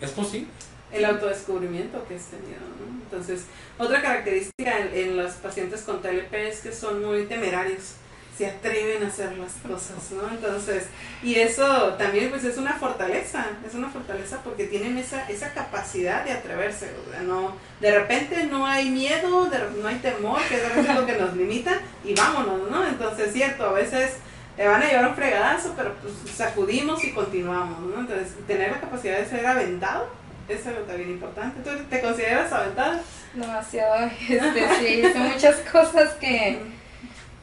¿Es 0.00 0.10
posible? 0.10 0.48
El 0.92 1.04
autodescubrimiento 1.04 2.04
que 2.06 2.16
has 2.16 2.26
tenido. 2.26 2.60
¿no? 2.60 3.02
Entonces, 3.02 3.46
otra 3.78 4.00
característica 4.00 4.78
en, 4.78 5.16
los 5.16 5.32
pacientes 5.34 5.82
con 5.82 6.00
TLP 6.00 6.34
es 6.34 6.60
que 6.60 6.72
son 6.72 7.04
muy 7.04 7.24
temerarios 7.26 7.96
se 8.36 8.46
atreven 8.46 9.04
a 9.04 9.06
hacer 9.06 9.32
las 9.38 9.52
cosas, 9.52 10.10
¿no? 10.10 10.28
Entonces, 10.28 10.86
y 11.22 11.36
eso 11.36 11.94
también 11.94 12.30
pues 12.30 12.42
es 12.44 12.56
una 12.56 12.72
fortaleza, 12.74 13.46
es 13.64 13.74
una 13.74 13.88
fortaleza 13.88 14.40
porque 14.42 14.64
tienen 14.64 14.98
esa, 14.98 15.28
esa 15.28 15.52
capacidad 15.52 16.24
de 16.24 16.32
atreverse, 16.32 16.90
o 17.06 17.12
sea, 17.12 17.22
no, 17.22 17.56
de 17.80 17.96
repente 17.96 18.44
no 18.44 18.66
hay 18.66 18.90
miedo, 18.90 19.48
no 19.80 19.86
hay 19.88 19.96
temor, 19.96 20.40
que 20.48 20.56
es 20.56 20.94
lo 20.94 21.06
que 21.06 21.16
nos 21.16 21.36
limita, 21.36 21.80
y 22.04 22.14
vámonos, 22.14 22.68
¿no? 22.68 22.84
Entonces, 22.84 23.32
cierto, 23.32 23.66
a 23.66 23.72
veces 23.72 24.14
le 24.56 24.68
van 24.68 24.82
a 24.82 24.86
llevar 24.86 25.08
un 25.08 25.14
fregadazo, 25.14 25.74
pero 25.76 25.94
pues 25.94 26.14
sacudimos 26.34 27.02
y 27.04 27.12
continuamos, 27.12 27.80
¿no? 27.80 28.00
Entonces, 28.00 28.34
tener 28.46 28.70
la 28.70 28.80
capacidad 28.80 29.18
de 29.18 29.26
ser 29.26 29.44
aventado 29.46 30.08
es 30.48 30.66
algo 30.66 30.80
también 30.82 31.10
importante. 31.10 31.60
¿Tú 31.68 31.76
te 31.90 32.00
consideras 32.00 32.52
aventado? 32.52 33.00
Demasiado, 33.32 34.10
este, 34.28 34.68
sí, 34.78 35.02
son 35.12 35.32
muchas 35.32 35.56
cosas 35.70 36.14
que, 36.14 36.58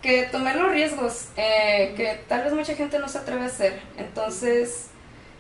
que 0.02 0.24
tomé 0.32 0.56
los 0.56 0.72
riesgos, 0.72 1.28
eh, 1.36 1.94
que 1.98 2.22
tal 2.28 2.44
vez 2.44 2.54
mucha 2.54 2.76
gente 2.76 2.98
no 3.00 3.10
se 3.10 3.18
atreve 3.18 3.42
a 3.42 3.48
hacer. 3.48 3.82
Entonces, 3.98 4.88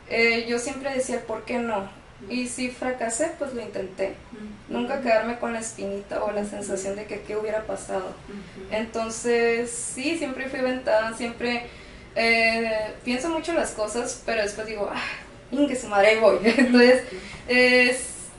eh, 0.09 0.45
yo 0.47 0.59
siempre 0.59 0.93
decía, 0.93 1.21
¿por 1.25 1.45
qué 1.45 1.57
no? 1.57 2.00
Y 2.29 2.47
si 2.47 2.69
fracasé, 2.69 3.31
pues 3.37 3.53
lo 3.53 3.61
intenté. 3.61 4.15
Nunca 4.69 5.01
quedarme 5.01 5.37
con 5.39 5.53
la 5.53 5.59
espinita 5.59 6.23
o 6.23 6.31
la 6.31 6.45
sensación 6.45 6.95
de 6.95 7.05
que 7.05 7.21
qué 7.21 7.35
hubiera 7.35 7.63
pasado. 7.63 8.13
Entonces, 8.71 9.71
sí, 9.71 10.17
siempre 10.17 10.49
fui 10.49 10.59
aventada, 10.59 11.13
siempre 11.15 11.67
eh, 12.15 12.93
pienso 13.03 13.29
mucho 13.29 13.53
las 13.53 13.71
cosas, 13.71 14.21
pero 14.25 14.41
después 14.41 14.67
digo, 14.67 14.89
ah, 14.93 15.67
que 15.67 15.75
su 15.75 15.87
madre, 15.87 16.09
ahí 16.09 16.19
voy. 16.19 16.39
Entonces, 16.43 17.03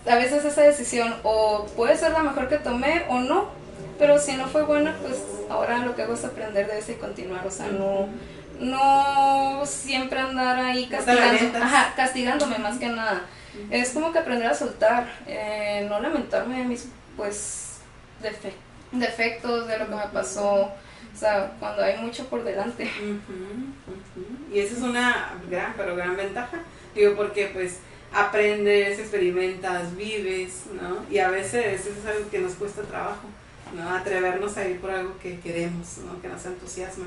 a 0.06 0.16
veces 0.16 0.44
esa 0.44 0.62
decisión 0.62 1.14
o 1.22 1.66
puede 1.76 1.96
ser 1.96 2.12
la 2.12 2.20
mejor 2.20 2.48
que 2.48 2.58
tomé 2.58 3.04
o 3.08 3.20
no, 3.20 3.50
pero 3.98 4.18
si 4.18 4.32
no 4.32 4.48
fue 4.48 4.62
buena, 4.62 4.96
pues 5.02 5.18
ahora 5.48 5.78
lo 5.78 5.94
que 5.94 6.02
hago 6.02 6.14
es 6.14 6.24
aprender 6.24 6.66
de 6.66 6.78
eso 6.78 6.92
y 6.92 6.96
continuar, 6.96 7.46
o 7.46 7.50
sea, 7.50 7.66
no 7.68 8.08
no 8.62 9.62
siempre 9.66 10.20
andar 10.20 10.58
ahí 10.58 10.86
castigando, 10.86 11.58
castigándome 11.96 12.58
más 12.58 12.78
que 12.78 12.88
nada. 12.88 13.22
Es 13.70 13.90
como 13.90 14.12
que 14.12 14.18
aprender 14.18 14.48
a 14.48 14.54
soltar, 14.54 15.06
eh, 15.26 15.86
no 15.88 16.00
lamentarme 16.00 16.58
de 16.58 16.64
mis 16.64 16.88
pues 17.16 17.78
defectos, 18.92 19.68
de 19.68 19.78
lo 19.78 19.88
que 19.88 19.94
me 19.94 20.06
pasó, 20.12 20.72
o 21.14 21.18
sea, 21.18 21.52
cuando 21.58 21.82
hay 21.82 21.98
mucho 21.98 22.26
por 22.26 22.42
delante. 22.44 22.90
Y 24.52 24.58
esa 24.58 24.76
es 24.76 24.82
una 24.82 25.34
gran, 25.50 25.74
pero 25.76 25.96
gran 25.96 26.16
ventaja, 26.16 26.60
digo, 26.94 27.14
porque 27.16 27.50
pues 27.52 27.78
aprendes, 28.12 28.98
experimentas, 28.98 29.96
vives, 29.96 30.64
¿no? 30.72 31.04
Y 31.10 31.18
a 31.18 31.28
veces 31.28 31.80
eso 31.80 31.90
es 31.90 32.06
algo 32.06 32.30
que 32.30 32.38
nos 32.38 32.54
cuesta 32.54 32.82
trabajo, 32.82 33.28
¿no? 33.74 33.94
Atrevernos 33.94 34.56
a 34.56 34.68
ir 34.68 34.80
por 34.80 34.90
algo 34.90 35.18
que 35.18 35.40
queremos, 35.40 35.98
¿no? 35.98 36.20
Que 36.20 36.28
nos 36.28 36.44
entusiasma. 36.44 37.06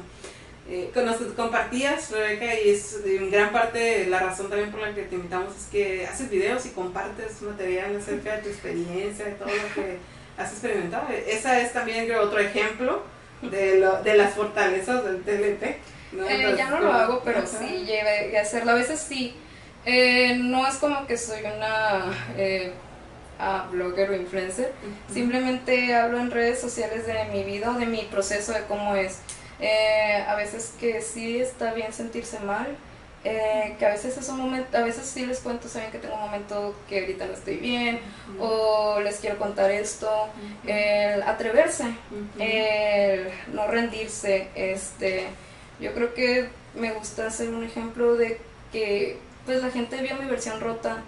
Eh, 0.68 0.92
nos 0.96 1.18
compartías, 1.34 2.10
Rebeca, 2.10 2.60
y 2.60 2.70
es 2.70 3.00
en 3.06 3.30
gran 3.30 3.52
parte 3.52 4.08
la 4.08 4.20
razón 4.20 4.50
también 4.50 4.72
por 4.72 4.82
la 4.82 4.96
que 4.96 5.04
te 5.04 5.16
invitamos 5.16 5.56
es 5.56 5.68
que 5.68 6.08
haces 6.08 6.30
videos 6.30 6.66
y 6.66 6.70
compartes 6.70 7.40
material 7.44 7.96
acerca 7.96 8.38
de 8.38 8.42
tu 8.42 8.50
experiencia, 8.50 9.26
de 9.26 9.32
todo 9.34 9.50
lo 9.50 9.74
que 9.76 9.98
has 10.38 10.52
experimentado. 10.52 11.08
Esa 11.28 11.62
es 11.62 11.72
también 11.72 12.06
creo, 12.06 12.24
otro 12.24 12.40
ejemplo 12.40 13.04
de, 13.44 13.80
lo, 13.80 14.02
de 14.02 14.18
las 14.18 14.34
fortalezas 14.34 15.04
del 15.06 15.22
TLP. 15.22 15.78
¿no? 16.14 16.28
Eh, 16.28 16.56
ya 16.58 16.70
no 16.70 16.80
lo 16.80 16.94
hago, 16.94 17.22
pero 17.24 17.46
sí 17.46 17.86
lleve 17.86 18.38
a 18.38 18.42
hacerlo. 18.42 18.72
A 18.72 18.76
veces 18.76 19.00
sí. 19.00 19.36
Eh, 19.86 20.36
no 20.38 20.66
es 20.66 20.76
como 20.78 21.06
que 21.06 21.16
soy 21.16 21.42
una 21.42 22.12
eh, 22.38 22.74
blogger 23.72 24.10
o 24.10 24.16
influencer. 24.16 24.74
Simplemente 25.14 25.94
hablo 25.94 26.20
en 26.20 26.32
redes 26.32 26.60
sociales 26.60 27.06
de 27.06 27.26
mi 27.26 27.44
vida 27.44 27.70
o 27.70 27.74
de 27.78 27.86
mi 27.86 28.02
proceso, 28.04 28.52
de 28.52 28.62
cómo 28.62 28.96
es. 28.96 29.20
Eh, 29.60 30.24
a 30.28 30.36
veces 30.36 30.74
que 30.80 31.02
sí 31.02 31.40
está 31.40 31.74
bien 31.74 31.94
sentirse 31.94 32.40
mal, 32.40 32.76
eh, 33.24 33.76
que 33.80 33.86
a 33.86 33.90
veces 33.90 34.16
es 34.18 34.30
un 34.30 34.38
momento, 34.38 34.78
a 34.78 34.82
veces 34.82 35.06
sí 35.06 35.26
les 35.26 35.40
cuento, 35.40 35.68
saben 35.68 35.90
que 35.92 35.98
tengo 35.98 36.14
un 36.14 36.22
momento 36.22 36.76
que 36.88 37.00
ahorita 37.00 37.26
no 37.26 37.34
estoy 37.34 37.58
bien, 37.58 38.00
o 38.40 39.00
les 39.00 39.18
quiero 39.18 39.38
contar 39.40 39.72
esto, 39.72 40.30
el 40.68 41.24
atreverse, 41.24 41.86
el 42.38 43.30
no 43.52 43.66
rendirse, 43.66 44.50
este, 44.54 45.26
yo 45.80 45.94
creo 45.96 46.14
que 46.14 46.50
me 46.76 46.92
gusta 46.92 47.26
hacer 47.28 47.50
un 47.50 47.64
ejemplo 47.64 48.16
de 48.16 48.38
que 48.72 49.18
pues 49.46 49.62
la 49.62 49.72
gente 49.72 50.02
vio 50.02 50.16
mi 50.18 50.30
versión 50.30 50.60
rota 50.60 51.02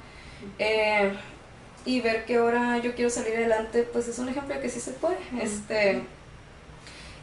eh, 0.58 1.12
y 1.86 2.02
ver 2.02 2.26
que 2.26 2.38
ahora 2.38 2.80
yo 2.80 2.96
quiero 2.96 3.12
salir 3.12 3.36
adelante, 3.36 3.84
pues 3.84 4.08
es 4.08 4.18
un 4.18 4.30
ejemplo 4.30 4.56
de 4.56 4.62
que 4.62 4.70
sí 4.70 4.80
se 4.80 4.92
puede, 4.92 5.18
este 5.40 6.02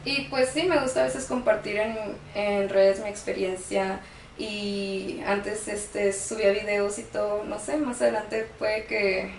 y 0.05 0.27
pues 0.29 0.49
sí, 0.49 0.63
me 0.63 0.79
gusta 0.79 1.01
a 1.01 1.05
veces 1.05 1.25
compartir 1.25 1.77
en, 1.77 1.97
en 2.35 2.69
redes 2.69 3.01
mi 3.01 3.09
experiencia 3.09 3.99
y 4.37 5.21
antes 5.25 5.67
este 5.67 6.11
subía 6.13 6.51
videos 6.51 6.99
y 6.99 7.03
todo, 7.03 7.43
no 7.43 7.57
sé, 7.57 7.77
más 7.77 8.01
adelante 8.01 8.47
puede 8.59 8.85
que 8.85 9.31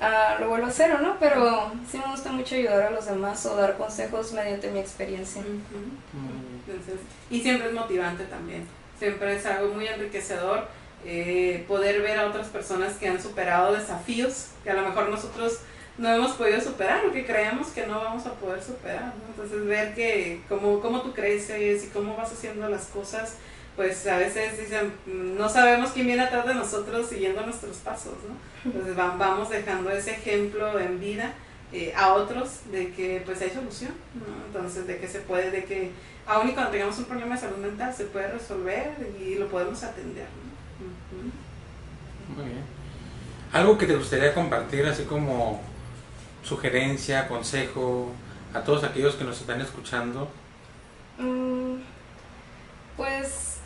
ah, 0.00 0.36
lo 0.40 0.48
vuelva 0.48 0.66
a 0.66 0.70
hacer 0.70 0.92
o 0.92 0.98
no, 0.98 1.16
pero 1.18 1.72
sí 1.90 1.98
me 1.98 2.10
gusta 2.10 2.32
mucho 2.32 2.54
ayudar 2.54 2.82
a 2.82 2.90
los 2.90 3.06
demás 3.06 3.44
o 3.46 3.56
dar 3.56 3.76
consejos 3.76 4.32
mediante 4.32 4.70
mi 4.70 4.80
experiencia. 4.80 5.42
y 7.30 7.40
siempre 7.40 7.68
es 7.68 7.74
motivante 7.74 8.24
también, 8.24 8.66
siempre 8.98 9.36
es 9.36 9.46
algo 9.46 9.72
muy 9.72 9.86
enriquecedor 9.86 10.66
eh, 11.04 11.64
poder 11.68 12.02
ver 12.02 12.18
a 12.18 12.26
otras 12.26 12.48
personas 12.48 12.94
que 12.94 13.08
han 13.08 13.22
superado 13.22 13.72
desafíos 13.72 14.48
que 14.64 14.70
a 14.70 14.74
lo 14.74 14.82
mejor 14.82 15.08
nosotros 15.08 15.60
no 15.98 16.08
hemos 16.08 16.32
podido 16.32 16.60
superar 16.60 17.04
o 17.06 17.12
que 17.12 17.26
creemos 17.26 17.68
que 17.68 17.86
no 17.86 17.98
vamos 17.98 18.24
a 18.26 18.32
poder 18.34 18.62
superar. 18.62 19.12
Entonces 19.30 19.66
ver 19.66 19.94
que 19.94 20.40
cómo, 20.48 20.80
cómo 20.80 21.02
tú 21.02 21.12
creces 21.12 21.84
y 21.84 21.88
cómo 21.88 22.16
vas 22.16 22.32
haciendo 22.32 22.68
las 22.68 22.86
cosas, 22.86 23.34
pues 23.74 24.06
a 24.06 24.16
veces 24.16 24.58
dicen, 24.58 24.92
no 25.06 25.48
sabemos 25.48 25.90
quién 25.90 26.06
viene 26.06 26.22
atrás 26.22 26.46
de 26.46 26.54
nosotros 26.54 27.08
siguiendo 27.08 27.42
nuestros 27.42 27.76
pasos, 27.78 28.14
¿no? 28.28 28.70
Entonces 28.70 28.96
vamos 28.96 29.50
dejando 29.50 29.90
ese 29.90 30.12
ejemplo 30.12 30.78
en 30.78 31.00
vida 31.00 31.34
eh, 31.72 31.92
a 31.96 32.14
otros 32.14 32.70
de 32.72 32.92
que 32.92 33.22
pues 33.26 33.42
hay 33.42 33.50
solución, 33.50 33.92
¿no? 34.14 34.46
Entonces 34.46 34.86
de 34.86 34.98
que 34.98 35.08
se 35.08 35.20
puede, 35.20 35.50
de 35.50 35.64
que 35.64 35.90
aun 36.26 36.48
y 36.48 36.52
cuando 36.52 36.70
tengamos 36.70 36.98
un 36.98 37.04
problema 37.06 37.34
de 37.34 37.40
salud 37.40 37.56
mental 37.56 37.92
se 37.92 38.04
puede 38.04 38.28
resolver 38.28 38.94
y 39.20 39.34
lo 39.34 39.48
podemos 39.48 39.82
atender, 39.82 40.26
Muy 42.36 42.44
bien. 42.44 42.78
Algo 43.52 43.78
que 43.78 43.86
te 43.86 43.96
gustaría 43.96 44.34
compartir 44.34 44.84
así 44.86 45.04
como 45.04 45.60
sugerencia, 46.42 47.28
consejo 47.28 48.12
a 48.54 48.60
todos 48.62 48.84
aquellos 48.84 49.14
que 49.14 49.24
nos 49.24 49.40
están 49.40 49.60
escuchando? 49.60 50.28
Mm, 51.18 51.76
pues 52.96 53.56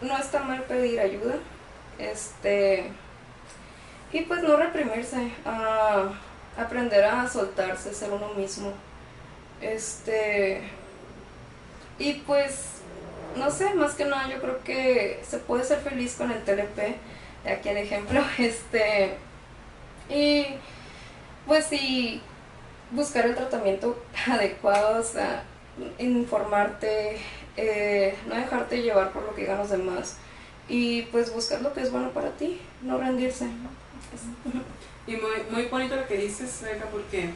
no 0.00 0.16
está 0.16 0.42
mal 0.42 0.62
pedir 0.64 1.00
ayuda. 1.00 1.36
Este 1.98 2.90
y 4.12 4.20
pues 4.22 4.42
no 4.42 4.56
reprimirse, 4.56 5.30
a 5.44 6.10
aprender 6.58 7.04
a 7.04 7.28
soltarse, 7.28 7.94
ser 7.94 8.10
uno 8.10 8.28
mismo. 8.34 8.72
Este 9.60 10.62
y 11.98 12.14
pues 12.14 12.82
no 13.36 13.50
sé, 13.50 13.74
más 13.74 13.94
que 13.94 14.04
nada 14.04 14.28
yo 14.28 14.40
creo 14.40 14.62
que 14.62 15.22
se 15.26 15.38
puede 15.38 15.64
ser 15.64 15.80
feliz 15.80 16.14
con 16.16 16.30
el 16.30 16.42
TLP, 16.42 16.96
de 17.44 17.52
aquí 17.52 17.68
el 17.68 17.78
ejemplo, 17.78 18.20
este 18.38 19.16
y 20.10 20.46
pues 21.46 21.66
sí, 21.66 22.20
buscar 22.90 23.26
el 23.26 23.34
tratamiento 23.34 24.02
adecuado, 24.26 25.00
o 25.00 25.04
sea, 25.04 25.44
informarte, 25.98 27.18
eh, 27.56 28.14
no 28.26 28.34
dejarte 28.34 28.82
llevar 28.82 29.12
por 29.12 29.22
lo 29.22 29.34
que 29.34 29.42
digan 29.42 29.58
los 29.58 29.70
demás 29.70 30.16
y 30.68 31.02
pues 31.02 31.32
buscar 31.32 31.60
lo 31.62 31.72
que 31.72 31.80
es 31.80 31.90
bueno 31.90 32.10
para 32.10 32.30
ti, 32.30 32.60
no 32.82 32.98
rendirse. 32.98 33.46
Y 35.06 35.12
muy, 35.12 35.42
muy 35.50 35.66
bonito 35.66 35.96
lo 35.96 36.06
que 36.06 36.16
dices, 36.16 36.60
Beca, 36.62 36.86
porque 36.86 37.30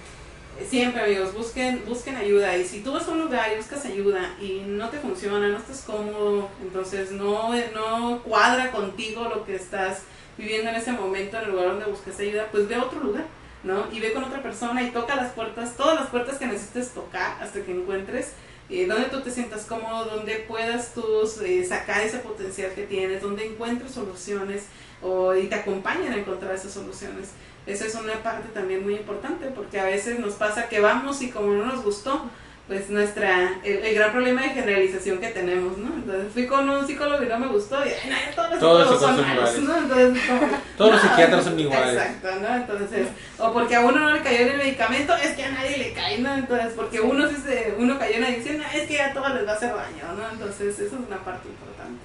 siempre 0.69 1.03
amigos, 1.03 1.35
busquen, 1.35 1.85
busquen 1.87 2.17
ayuda. 2.17 2.57
Y 2.57 2.65
si 2.65 2.81
tú 2.81 2.93
vas 2.93 3.09
a 3.09 3.11
un 3.11 3.21
lugar 3.23 3.51
y 3.53 3.57
buscas 3.57 3.85
ayuda 3.85 4.37
y 4.41 4.63
no 4.67 4.89
te 4.89 4.99
funciona, 4.99 5.49
no 5.49 5.59
estás 5.59 5.83
cómodo, 5.83 6.49
entonces 6.63 7.11
no, 7.11 7.51
no 7.75 8.23
cuadra 8.23 8.71
contigo 8.71 9.25
lo 9.25 9.45
que 9.45 9.57
estás 9.57 10.03
viviendo 10.39 10.71
en 10.71 10.77
ese 10.77 10.93
momento 10.93 11.39
en 11.39 11.45
el 11.45 11.51
lugar 11.51 11.69
donde 11.69 11.87
buscas 11.87 12.19
ayuda, 12.21 12.47
pues 12.53 12.69
ve 12.69 12.77
a 12.77 12.85
otro 12.85 13.01
lugar 13.01 13.25
¿no? 13.67 13.87
Y 13.93 14.01
ve 14.01 14.13
con 14.13 14.25
otra 14.25 14.43
persona 14.43 14.83
y 14.83 14.91
toca 14.91 15.17
las 15.17 15.33
puertas, 15.33 15.77
todas 15.77 15.97
las 15.97 16.09
puertas 16.09 16.39
que 16.39 16.47
necesites 16.47 16.91
tocar 16.91 17.43
hasta 17.43 17.61
que 17.61 17.73
encuentres 17.73 18.33
eh, 18.69 18.87
donde 18.87 19.09
tú 19.09 19.21
te 19.21 19.31
sientas 19.31 19.65
cómodo, 19.65 20.07
donde 20.07 20.37
puedas 20.49 20.93
tú 20.93 21.05
eh, 21.45 21.65
sacar 21.65 22.03
ese 22.03 22.19
potencial 22.19 22.73
que 22.75 22.85
tienes, 22.85 23.23
donde 23.23 23.47
encuentres 23.47 23.93
soluciones 23.93 24.65
o, 25.03 25.35
y 25.35 25.47
te 25.47 25.55
acompañen 25.55 26.13
a 26.13 26.17
encontrar 26.17 26.55
esas 26.55 26.73
soluciones. 26.73 27.31
Esa 27.67 27.87
es 27.87 27.95
una 27.95 28.23
parte 28.23 28.49
también 28.49 28.83
muy 28.83 28.95
importante 28.95 29.47
porque 29.49 29.79
a 29.79 29.85
veces 29.85 30.19
nos 30.19 30.35
pasa 30.35 30.69
que 30.69 30.81
vamos 30.81 31.23
y 31.23 31.31
como 31.31 31.53
no 31.53 31.67
nos 31.67 31.85
gustó, 31.85 32.29
pues 32.67 32.91
nuestra, 32.91 33.61
el, 33.63 33.95
gran 33.95 34.11
problema 34.11 34.43
de 34.43 34.49
generalización 34.49 35.19
que 35.19 35.29
tenemos, 35.29 35.79
¿no? 35.79 35.95
Entonces 35.95 36.33
fui 36.33 36.47
con 36.49 36.69
un 36.69 36.85
psicólogo 36.85 37.23
y 37.23 37.29
no 37.29 37.39
me 37.39 37.47
gustó 37.47 37.77
y 37.87 37.91
ay, 37.91 38.11
no, 38.11 38.35
todos 38.35 38.51
los 38.51 38.61
todos 38.61 39.01
son, 39.01 39.21
malos, 39.21 39.59
¿no? 39.61 39.77
Entonces, 39.77 40.23
todos 40.77 40.93
los 40.93 41.01
psiquiatras 41.01 41.45
son 41.45 41.61
iguales. 41.61 41.95
Exacto, 41.95 42.29
¿no? 42.41 42.57
Entonces, 42.57 43.09
o 43.39 43.53
porque 43.53 43.77
a 43.77 43.81
uno 43.83 44.01
no 44.01 44.13
le 44.13 44.21
cayó 44.21 44.39
en 44.41 44.49
el 44.49 44.57
medicamento, 44.57 45.15
es 45.15 45.37
que 45.37 45.45
a 45.45 45.53
nadie 45.53 45.77
le 45.79 45.93
cae, 45.93 46.19
¿no? 46.19 46.35
Entonces, 46.35 46.73
porque 46.75 47.01
uno, 47.01 47.29
se, 47.29 47.75
uno 47.79 47.99
cayó 48.01 48.17
en 48.17 48.23
la 48.23 48.29
adicción, 48.29 48.61
es 48.75 48.89
que 48.89 49.01
a 49.01 49.15
todos 49.15 49.33
les 49.35 49.47
va 49.47 49.53
a 49.53 49.55
hacer 49.55 49.69
daño, 49.69 50.13
¿no? 50.17 50.29
Entonces, 50.29 50.75
eso 50.75 50.97
es 50.97 51.07
una 51.07 51.19
parte 51.19 51.49
importante. 51.49 52.01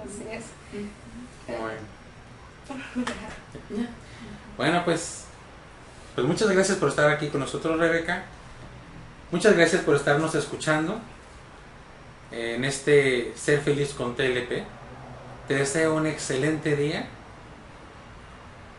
Así 0.00 0.24
es. 0.30 0.44
Bueno. 1.48 1.80
bueno, 4.56 4.84
pues, 4.84 5.24
pues 6.14 6.24
muchas 6.24 6.48
gracias 6.50 6.78
por 6.78 6.90
estar 6.90 7.10
aquí 7.10 7.28
con 7.30 7.40
nosotros, 7.40 7.80
Rebeca. 7.80 8.26
Muchas 9.34 9.56
gracias 9.56 9.82
por 9.82 9.96
estarnos 9.96 10.32
escuchando 10.36 11.00
en 12.30 12.64
este 12.64 13.32
Ser 13.34 13.60
Feliz 13.60 13.92
con 13.92 14.14
TLP. 14.14 14.62
Te 15.48 15.54
deseo 15.54 15.96
un 15.96 16.06
excelente 16.06 16.76
día. 16.76 17.08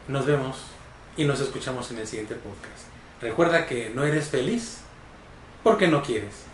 Nos 0.08 0.26
vemos 0.26 0.56
y 1.18 1.26
nos 1.26 1.42
escuchamos 1.42 1.92
en 1.92 1.98
el 1.98 2.08
siguiente 2.08 2.36
podcast. 2.36 2.86
Recuerda 3.22 3.66
que 3.66 3.92
no 3.94 4.06
eres 4.06 4.30
feliz 4.30 4.78
porque 5.62 5.90
no 5.90 6.02
quieres. 6.02 6.45